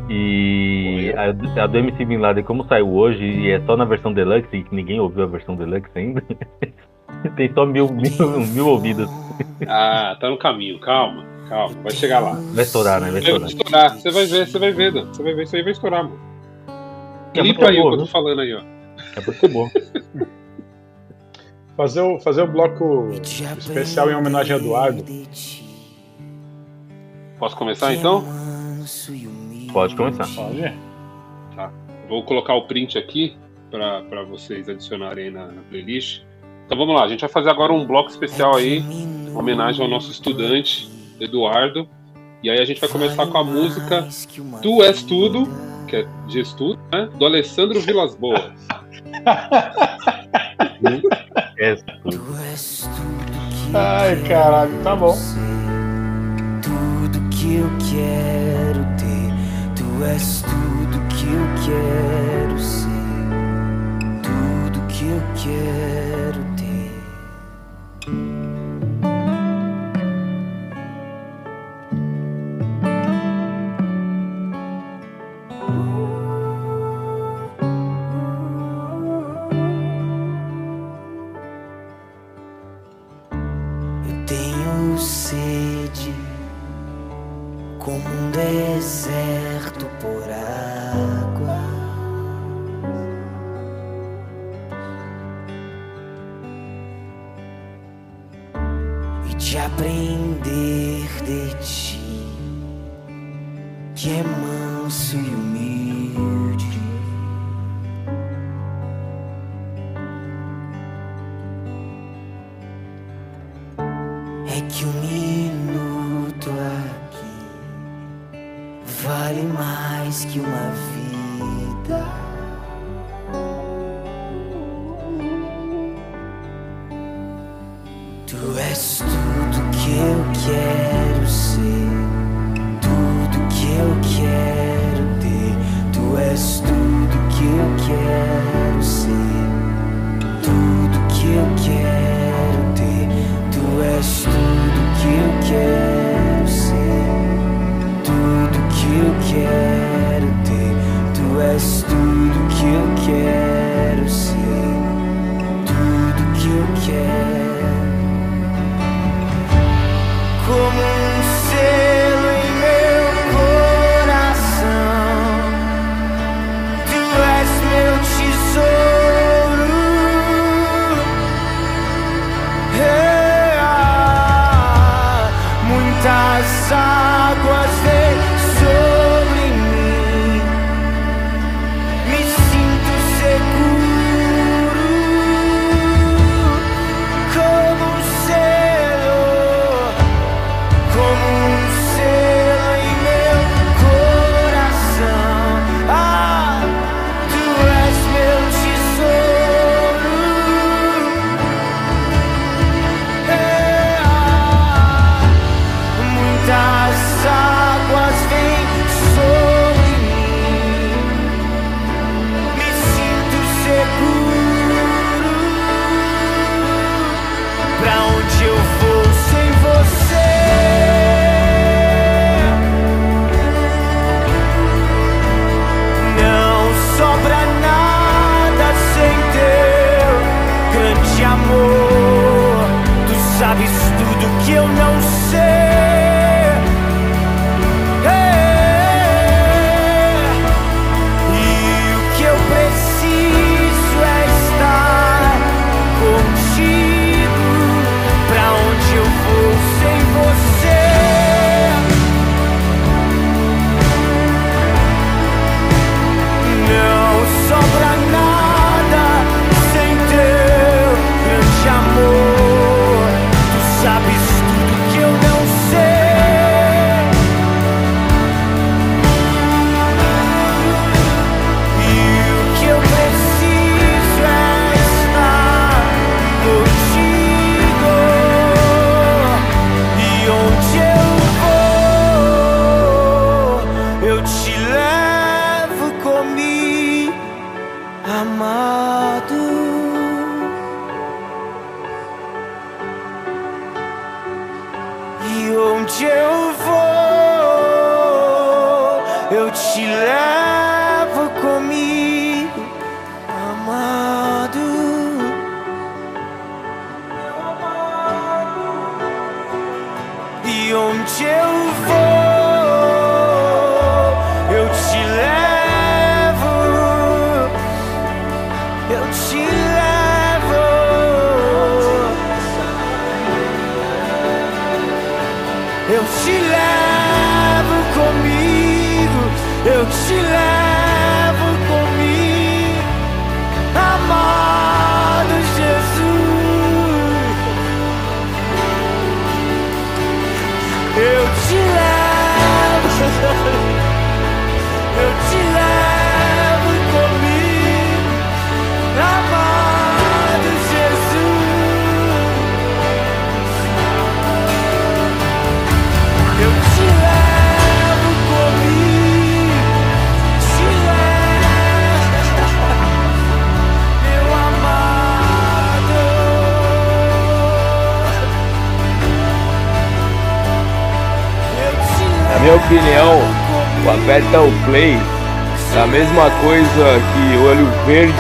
E 0.08 1.12
a, 1.18 1.64
a 1.64 1.68
do 1.68 1.78
MC 1.78 2.06
Bin 2.06 2.18
Laden, 2.18 2.44
como 2.44 2.64
saiu 2.66 2.94
hoje, 2.94 3.24
e 3.24 3.50
é 3.50 3.60
só 3.62 3.76
na 3.76 3.86
versão 3.86 4.14
deluxe, 4.14 4.56
e 4.56 4.64
que 4.64 4.76
ninguém 4.76 5.00
ouviu 5.00 5.24
a 5.24 5.28
versão 5.28 5.56
deluxe 5.56 5.90
ainda, 5.96 6.24
tem 7.36 7.52
só 7.54 7.66
mil, 7.66 7.88
mil, 7.92 8.40
mil 8.54 8.68
ouvidas. 8.68 9.10
Ah, 9.68 10.16
tá 10.20 10.30
no 10.30 10.38
caminho, 10.38 10.80
calma, 10.80 11.26
calma, 11.48 11.76
vai 11.82 11.92
chegar 11.92 12.20
lá. 12.20 12.40
Vai 12.54 12.64
estourar, 12.64 13.02
né? 13.02 13.12
Vai 13.12 13.22
estourar. 13.22 13.50
estourar. 13.50 14.00
Você 14.00 14.12
vai 14.12 14.26
ver, 14.26 14.48
você 14.48 14.60
vai 14.60 14.72
ver, 14.72 14.92
Dan. 14.92 15.06
Você 15.06 15.24
vai 15.24 15.34
ver, 15.34 15.44
isso 15.44 15.56
aí 15.56 15.64
vai 15.64 15.72
estourar, 15.72 16.04
mano. 16.04 16.20
É 17.34 17.42
Limpa 17.42 17.62
muito 17.62 17.66
aí 17.66 17.80
o 17.80 17.84
bom, 17.84 17.90
que 17.90 17.96
eu 17.96 18.00
tô 18.00 18.06
falando 18.08 18.42
aí, 18.42 18.54
ó. 18.54 18.62
É 19.16 19.26
muito 19.26 19.50
bom. 19.50 19.70
Fazer 21.76 22.00
o, 22.00 22.20
fazer 22.20 22.42
o 22.42 22.48
bloco 22.48 23.10
especial 23.60 24.10
em 24.10 24.16
homenagem 24.16 24.56
a 24.56 24.60
Eduardo. 24.60 25.04
Posso 27.38 27.58
começar 27.58 27.94
então? 27.94 28.24
Pode 29.74 29.94
começar. 29.94 30.26
Pode. 30.34 30.62
Tá. 31.54 31.70
Vou 32.08 32.24
colocar 32.24 32.54
o 32.56 32.66
print 32.66 32.98
aqui 32.98 33.36
para 33.70 34.24
vocês 34.24 34.70
adicionarem 34.70 35.30
na, 35.30 35.48
na 35.48 35.62
playlist. 35.64 36.22
Então 36.66 36.78
vamos 36.78 36.96
lá, 36.96 37.04
a 37.04 37.08
gente 37.10 37.20
vai 37.20 37.30
fazer 37.30 37.50
agora 37.50 37.74
um 37.74 37.86
bloco 37.86 38.10
especial 38.10 38.56
aí, 38.56 38.80
em 38.80 39.36
homenagem 39.36 39.84
ao 39.84 39.90
nosso 39.90 40.10
estudante, 40.10 40.90
Eduardo. 41.20 41.88
E 42.44 42.50
aí 42.50 42.60
a 42.60 42.66
gente 42.66 42.80
vai 42.80 42.90
começar 42.90 43.26
com 43.28 43.38
a 43.38 43.44
música 43.44 44.08
Tu 44.62 44.84
És 44.84 45.02
Tudo, 45.04 45.48
que 45.88 45.96
é 45.98 46.08
de 46.28 46.40
estudo, 46.42 46.80
né? 46.92 47.10
Do 47.18 47.26
Alessandro 47.26 47.80
Vilas 47.80 48.16
Boas. 48.16 48.52
Ai, 53.74 54.16
caralho, 54.28 54.84
tá 54.84 54.96
bom. 54.96 55.16
tudo 56.62 57.30
que 57.30 57.56
eu 57.56 57.70
quero 57.90 58.86
ter. 58.98 59.34
Tu 59.76 60.04
és 60.06 60.42
tudo 60.44 61.00
que 61.10 61.26
eu 61.26 61.48
quero 61.66 62.60
ser. 62.60 62.88
Tudo 64.22 64.86
que 64.88 65.06
eu 65.06 65.22
quero 65.36 66.15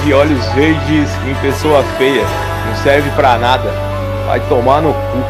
verde, 0.06 0.14
olhos 0.14 0.45
verdes 0.53 1.10
em 1.28 1.36
pessoa 1.36 1.84
feia. 1.97 2.24
Não 2.68 2.76
serve 2.84 3.10
pra 3.12 3.38
nada. 3.38 3.70
Vai 4.28 4.39
tomar 4.41 4.82
no 4.82 4.93
cu. 4.93 5.24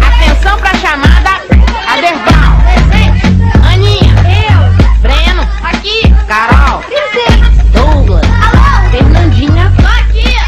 Atenção 0.00 0.58
pra 0.58 0.74
chamada 0.74 1.30
Aderbal. 1.92 2.52
Aninha. 3.72 4.14
Eu. 4.48 4.60
Breno. 5.00 5.48
Aqui. 5.62 6.14
Carol. 6.28 6.82
Douglas. 7.72 8.26
Fernandinha. 8.90 9.72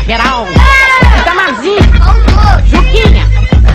Geraldo. 0.06 0.52
Itamazinho. 1.20 1.82
Juquinha. 2.66 3.24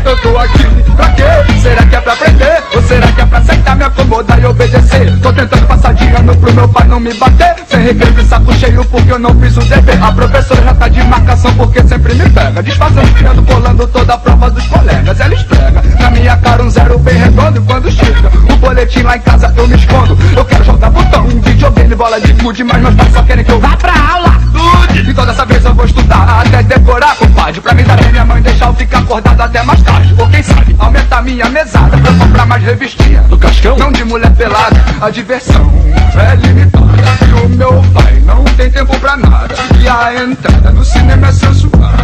Eu 0.06 0.18
tô 0.22 0.38
aqui 0.38 0.64
pra 0.96 1.10
quê? 1.10 1.24
Será 1.62 1.86
que 1.86 1.96
é 1.96 2.02
pra 2.02 2.14
aprender? 2.14 2.69
Será 2.90 3.12
que 3.12 3.22
é 3.22 3.26
pra 3.28 3.38
aceitar, 3.38 3.76
me 3.76 3.84
acomodar 3.84 4.42
e 4.42 4.46
obedecer? 4.48 5.16
Tô 5.20 5.32
tentando 5.32 5.68
passar 5.68 5.94
de 5.94 6.08
ano 6.08 6.36
pro 6.36 6.52
meu 6.52 6.68
pai 6.68 6.88
não 6.88 7.00
me 7.00 7.14
bater. 7.14 7.54
Sem 7.68 7.84
recreio 7.84 8.20
e 8.20 8.26
saco 8.26 8.52
cheio 8.56 8.84
porque 8.86 9.12
eu 9.12 9.20
não 9.20 9.40
fiz 9.40 9.56
o 9.58 9.60
dever. 9.60 10.04
A 10.04 10.12
professora 10.12 10.64
já 10.64 10.74
tá 10.74 10.88
de 10.88 11.04
marcação 11.04 11.54
porque 11.54 11.84
sempre 11.88 12.16
me 12.16 12.28
pega 12.32 12.64
Desfazendo, 12.64 13.14
criando, 13.14 13.44
colando 13.44 13.86
toda 13.86 14.16
a 14.16 14.18
prova 14.18 14.50
dos 14.50 14.66
colegas. 14.66 15.20
Ela 15.20 15.36
esfrega 15.36 15.84
na 16.00 16.10
minha 16.10 16.36
cara 16.38 16.64
um 16.64 16.70
zero 16.72 16.98
bem 16.98 17.16
redondo. 17.16 17.60
E 17.60 17.62
quando 17.62 17.92
chega 17.92 18.32
o 18.52 18.58
boletim 18.58 19.04
lá 19.04 19.18
em 19.18 19.22
casa 19.22 19.54
eu 19.56 19.68
me 19.68 19.76
escondo. 19.76 20.18
Eu 20.36 20.46
quero 20.46 20.64
jogar 20.64 20.90
botão, 20.90 21.28
videogame, 21.28 21.94
bola 21.94 22.20
de 22.20 22.34
gude. 22.34 22.64
Mas 22.64 22.82
meus 22.82 22.96
pais 22.96 23.14
só 23.14 23.22
querem 23.22 23.46
que 23.46 23.52
eu 23.52 23.60
vá 23.60 23.78
pra 23.78 23.94
aula. 23.94 24.32
Dude! 24.52 25.12
Então 25.12 25.28
dessa 25.28 25.46
vez 25.46 25.64
eu 25.64 25.76
vou 25.76 25.86
estudar 25.86 26.42
até 26.42 26.64
decorar, 26.64 27.16
compadre 27.18 27.62
Pra 27.62 27.74
me 27.74 27.84
dar 27.84 28.02
minha 28.12 28.26
mãe 28.26 28.42
deixar 28.42 28.68
eu 28.68 28.74
ficar 28.74 28.98
acordado 28.98 29.40
até 29.40 29.62
mais 29.62 29.82
tarde. 29.84 30.16
Ou 30.18 30.28
quem 30.28 30.42
sabe 30.42 30.76
aumentar 30.80 31.22
minha 31.22 31.46
mesada 31.50 31.96
Pra 31.98 32.14
comprar 32.14 32.46
mais 32.48 32.64
revistinha 32.80 33.22
do 33.24 33.38
cascão. 33.38 33.78
Não 33.78 33.92
de 33.92 34.06
mulher 34.06 34.34
pelada, 34.36 34.78
a 35.02 35.10
diversão 35.10 35.70
é 36.16 36.36
limitada. 36.36 36.86
E 37.28 37.46
o 37.46 37.50
meu 37.50 37.84
pai 37.94 38.22
não 38.26 38.44
tem 38.56 38.70
tempo 38.70 38.98
pra 39.00 39.16
nada 39.16 39.54
E 39.82 39.88
a 39.88 40.24
entrada 40.24 40.72
no 40.72 40.84
cinema 40.84 41.28
é 41.28 41.32
censurada 41.32 42.04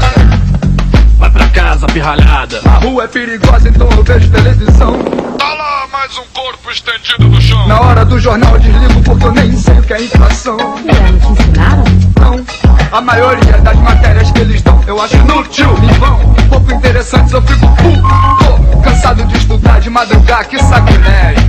Vai 1.17 1.29
pra 1.31 1.47
casa, 1.47 1.87
pirralhada. 1.87 2.61
A 2.65 2.77
rua 2.77 3.05
é 3.05 3.07
perigosa, 3.07 3.69
então 3.69 3.89
eu 3.89 4.03
vejo 4.03 4.29
televisão. 4.29 4.97
Tá 5.39 5.53
lá 5.53 5.87
mais 5.91 6.17
um 6.17 6.25
corpo 6.33 6.69
estendido 6.69 7.27
no 7.29 7.41
chão. 7.41 7.67
Na 7.67 7.79
hora 7.79 8.05
do 8.05 8.19
jornal 8.19 8.53
eu 8.53 8.59
desligo 8.59 9.01
porque 9.01 9.25
eu 9.25 9.31
nem 9.31 9.51
sei 9.53 9.79
o 9.79 9.81
que 9.81 9.93
é 9.93 10.03
inflação. 10.03 10.57
Não 10.57 11.35
te 11.35 11.41
ensinaram? 11.41 11.94
Não, 12.19 12.43
a 12.91 13.01
maioria 13.01 13.57
das 13.59 13.77
matérias 13.79 14.31
que 14.31 14.39
eles 14.39 14.61
dão 14.61 14.79
Eu 14.87 15.01
acho 15.01 15.15
inútil, 15.15 15.69
em 15.83 15.93
vão. 15.99 16.19
Pouco 16.49 16.71
interessantes, 16.73 17.33
eu 17.33 17.41
fico 17.41 17.67
puto. 17.67 18.71
Tô 18.71 18.77
cansado 18.79 19.23
de 19.25 19.37
estudar, 19.37 19.79
de 19.79 19.89
madrugar, 19.89 20.47
que 20.47 20.57
sacrilégio 20.61 21.45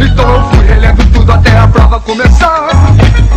Então 0.00 0.34
eu 0.34 0.50
fui 0.50 0.66
relendo 0.66 1.04
tudo 1.12 1.32
até 1.32 1.56
a 1.58 1.66
prova 1.68 2.00
começar. 2.00 2.68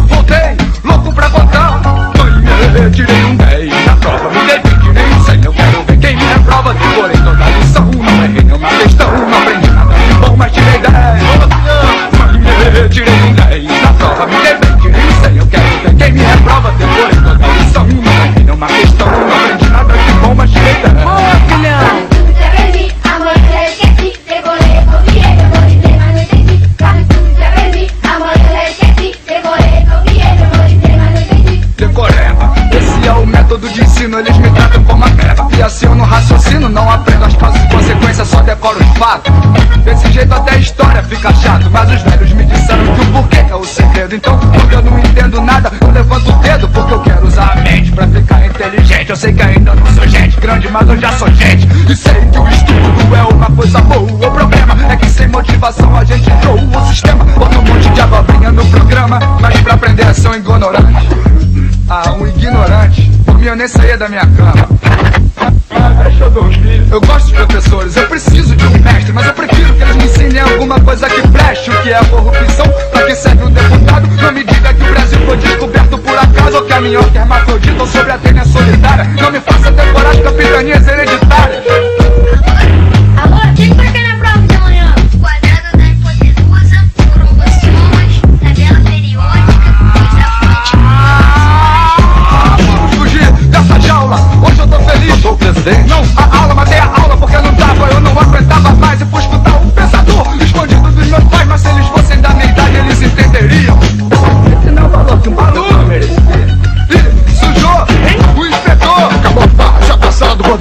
Voltei, 0.07 0.57
louco 0.83 1.13
pra 1.13 1.29
contar 1.29 1.81
Mãe, 2.17 2.91
tirei 2.91 3.23
um 3.25 3.35
10 3.35 3.85
na 3.85 3.95
prova 3.97 4.29
Me 4.29 4.45
dei 4.45 4.59
20, 4.59 4.93
nem 4.93 5.23
sei, 5.23 5.39
eu 5.43 5.53
quero 5.53 5.83
ver 5.83 5.97
quem 5.97 6.15
me 6.15 6.23
reprova. 6.23 6.73
Decorei 6.73 7.17
toda 7.17 7.43
a 7.43 7.49
lição, 7.49 7.85
não 7.85 8.23
errei 8.23 8.43
nenhuma 8.43 8.69
questão 8.69 9.11
Não 9.11 9.37
aprendi 9.37 9.71
nada 9.71 9.93
de 9.93 10.13
bom, 10.15 10.35
mas 10.37 10.51
tirei 10.51 10.79
10 10.79 10.91
Mãe, 12.17 12.89
tirei 12.89 13.21
um 13.23 13.33
10 13.33 13.81
na 13.81 13.93
prova 13.93 14.27
Me 14.27 14.41
dei 14.41 14.70
não 18.61 19.10
da 63.97 64.07
minha 64.07 64.25
cama 64.37 64.70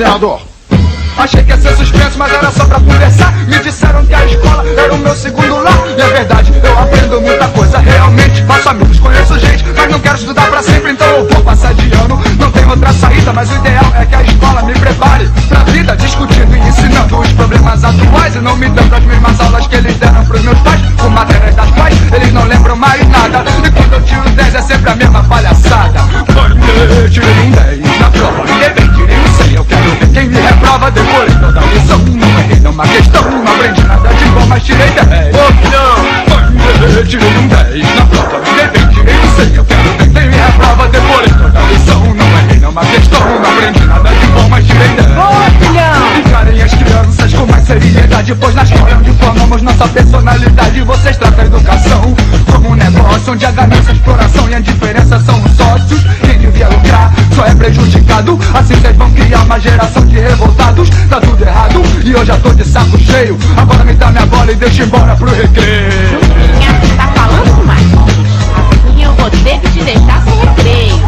coordenador 0.01 0.40
Achei 1.18 1.42
que 1.44 1.51
ia 1.51 1.61
ser 1.61 1.76
suspenso, 1.76 2.16
mas 2.16 2.32
era 2.32 2.51
só 2.51 2.64
pra 2.64 2.80
conversar. 2.80 3.30
Me 3.46 3.59
disseram 3.59 4.07
que 4.07 4.14
a 4.14 4.24
escola 4.24 4.64
era 4.66 4.94
o 4.94 4.98
meu 4.98 5.14
segundo 5.14 5.62
lar. 5.62 5.78
E 5.98 6.01
é 6.01 6.07
verdade, 6.07 6.51
eu 6.62 6.78
aprendo 6.78 7.20
muita 7.20 7.46
coisa 7.48 7.78
realmente. 7.78 8.42
Faço 8.44 8.70
amigos, 8.70 8.98
conheço 8.98 9.38
gente, 9.38 9.62
mas 9.76 9.90
não 9.90 10.01
quero 10.01 10.16
estudar 10.16 10.48
pra 10.48 10.62
sempre, 10.62 10.92
então 10.92 11.07
eu 11.09 11.28
vou 11.28 11.42
passar 11.42 11.74
de 11.74 11.92
ano. 11.92 12.18
Não 12.38 12.51
tem 12.53 12.64
outra 12.64 12.90
saída, 12.94 13.34
mas 13.34 13.51
o 13.51 13.57
ideal 13.57 13.92
é 13.96 14.07
que 14.07 14.14
a 14.14 14.22
escola 14.22 14.62
me 14.62 14.72
prepare 14.72 15.28
pra 15.48 15.59
vida, 15.64 15.96
discutindo 15.96 16.57
e 16.57 16.68
ensinando 16.68 17.18
os 17.18 17.32
problemas 17.34 17.84
atuais. 17.84 18.34
E 18.34 18.38
não 18.38 18.57
me 18.57 18.70
dando 18.70 18.94
as 18.94 19.05
mesmas 19.05 19.40
aulas 19.40 19.66
que 19.66 19.76
eles 19.76 19.96
deram 19.96 20.24
pros 20.24 20.40
meus 20.40 20.59
pais, 20.61 20.80
com 20.98 21.11
matérias 21.11 21.55
das 21.55 21.70
quais 21.72 22.12
eles 22.14 22.32
não 22.32 22.44
lembram 22.44 22.76
mais 22.76 23.07
nada. 23.09 23.44
E 23.66 23.70
quando 23.72 23.92
eu 23.92 24.03
tiro 24.05 24.30
10 24.30 24.55
é 24.55 24.62
sempre 24.62 24.90
a 24.90 24.96
mesma 24.96 25.22
palhaçada. 25.24 25.99
Seriedade, 47.78 48.34
pois 48.34 48.54
na 48.54 48.62
escola 48.64 48.96
onde 48.98 49.12
formamos 49.12 49.62
nossa 49.62 49.86
personalidade. 49.88 50.82
Vocês 50.82 51.16
tratam 51.16 51.44
a 51.44 51.46
educação 51.46 52.16
como 52.50 52.70
um 52.70 52.74
negócio 52.74 53.32
onde 53.32 53.46
a 53.46 53.52
ganância, 53.52 53.92
a 53.92 53.94
exploração 53.94 54.48
e 54.48 54.54
a 54.54 54.58
indiferença 54.58 55.20
são 55.20 55.40
os 55.40 55.52
sócios. 55.52 56.02
Quem 56.20 56.38
devia 56.38 56.68
lucrar 56.68 57.12
só 57.34 57.44
é 57.44 57.54
prejudicado. 57.54 58.38
Assim 58.54 58.74
vocês 58.74 58.96
vão 58.96 59.10
criar 59.12 59.42
uma 59.42 59.60
geração 59.60 60.04
de 60.04 60.18
revoltados. 60.18 60.90
Tá 61.08 61.20
tudo 61.20 61.44
errado 61.44 61.82
e 62.04 62.10
eu 62.10 62.24
já 62.24 62.36
tô 62.38 62.50
de 62.50 62.64
saco 62.64 62.98
cheio. 62.98 63.38
Agora 63.56 63.84
me 63.84 63.94
dá 63.94 64.10
minha 64.10 64.26
bola 64.26 64.50
e 64.50 64.56
deixa 64.56 64.82
embora 64.82 65.14
pro 65.14 65.30
recreio. 65.30 66.20
Tá 66.96 67.06
falando 67.14 67.66
mais? 67.66 67.86
Assim 67.86 69.04
eu 69.04 69.12
vou 69.14 69.30
ter 69.30 69.60
que 69.60 69.70
te 69.70 69.84
deixar 69.84 70.22
sem 70.24 70.40
recreio. 70.40 71.00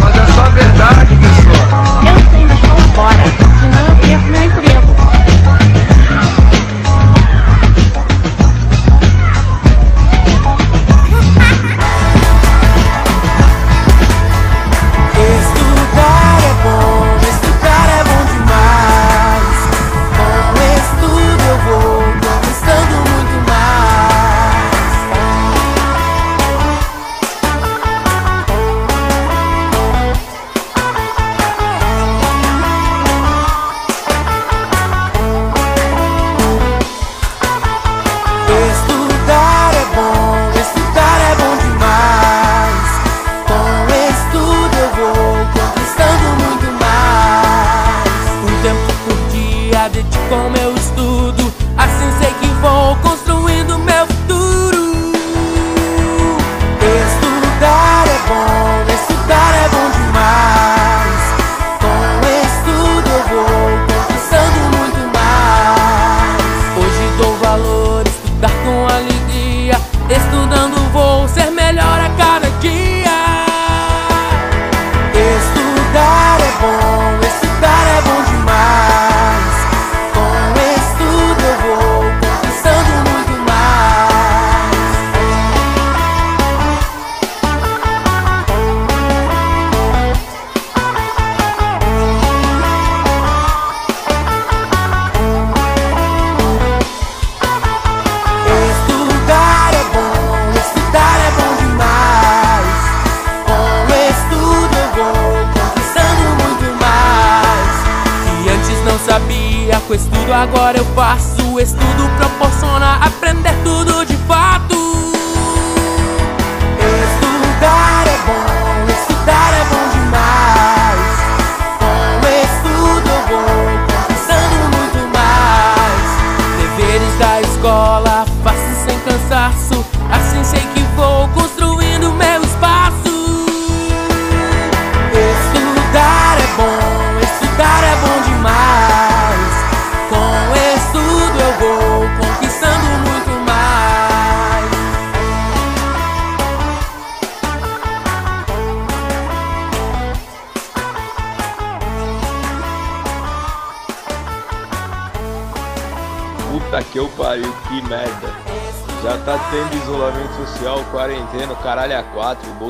Mas 0.00 0.16
é 0.16 0.32
só 0.32 0.44
a 0.44 0.48
verdade, 0.48 1.14
pessoal. 1.16 2.00
Eu 2.06 2.30
sei, 2.30 2.46
mas 2.46 2.58
vamos 2.60 2.84
embora. 2.86 3.24
Senão 3.60 3.86
eu 3.88 3.96
perco 3.96 4.30
meu 4.30 4.44
emprego. 4.44 4.75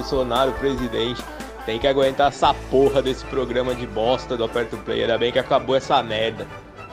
Bolsonaro 0.07 0.53
presidente. 0.53 1.21
Tem 1.65 1.81
que 1.81 1.87
aguentar 1.89 2.29
essa 2.29 2.55
porra 2.71 3.03
desse 3.03 3.25
programa 3.25 3.75
de 3.75 3.89
bosta 3.89 4.37
do 4.37 4.45
Aperto 4.45 4.77
Play. 4.77 5.03
Ainda 5.03 5.19
bem 5.19 5.33
que 5.33 5.39
acabou 5.39 5.75
essa 5.75 6.01
merda. 6.01 6.47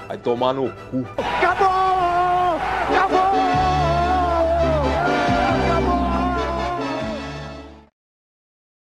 Vai 0.08 0.18
tomar 0.18 0.52
no 0.52 0.72
cu. 0.90 1.06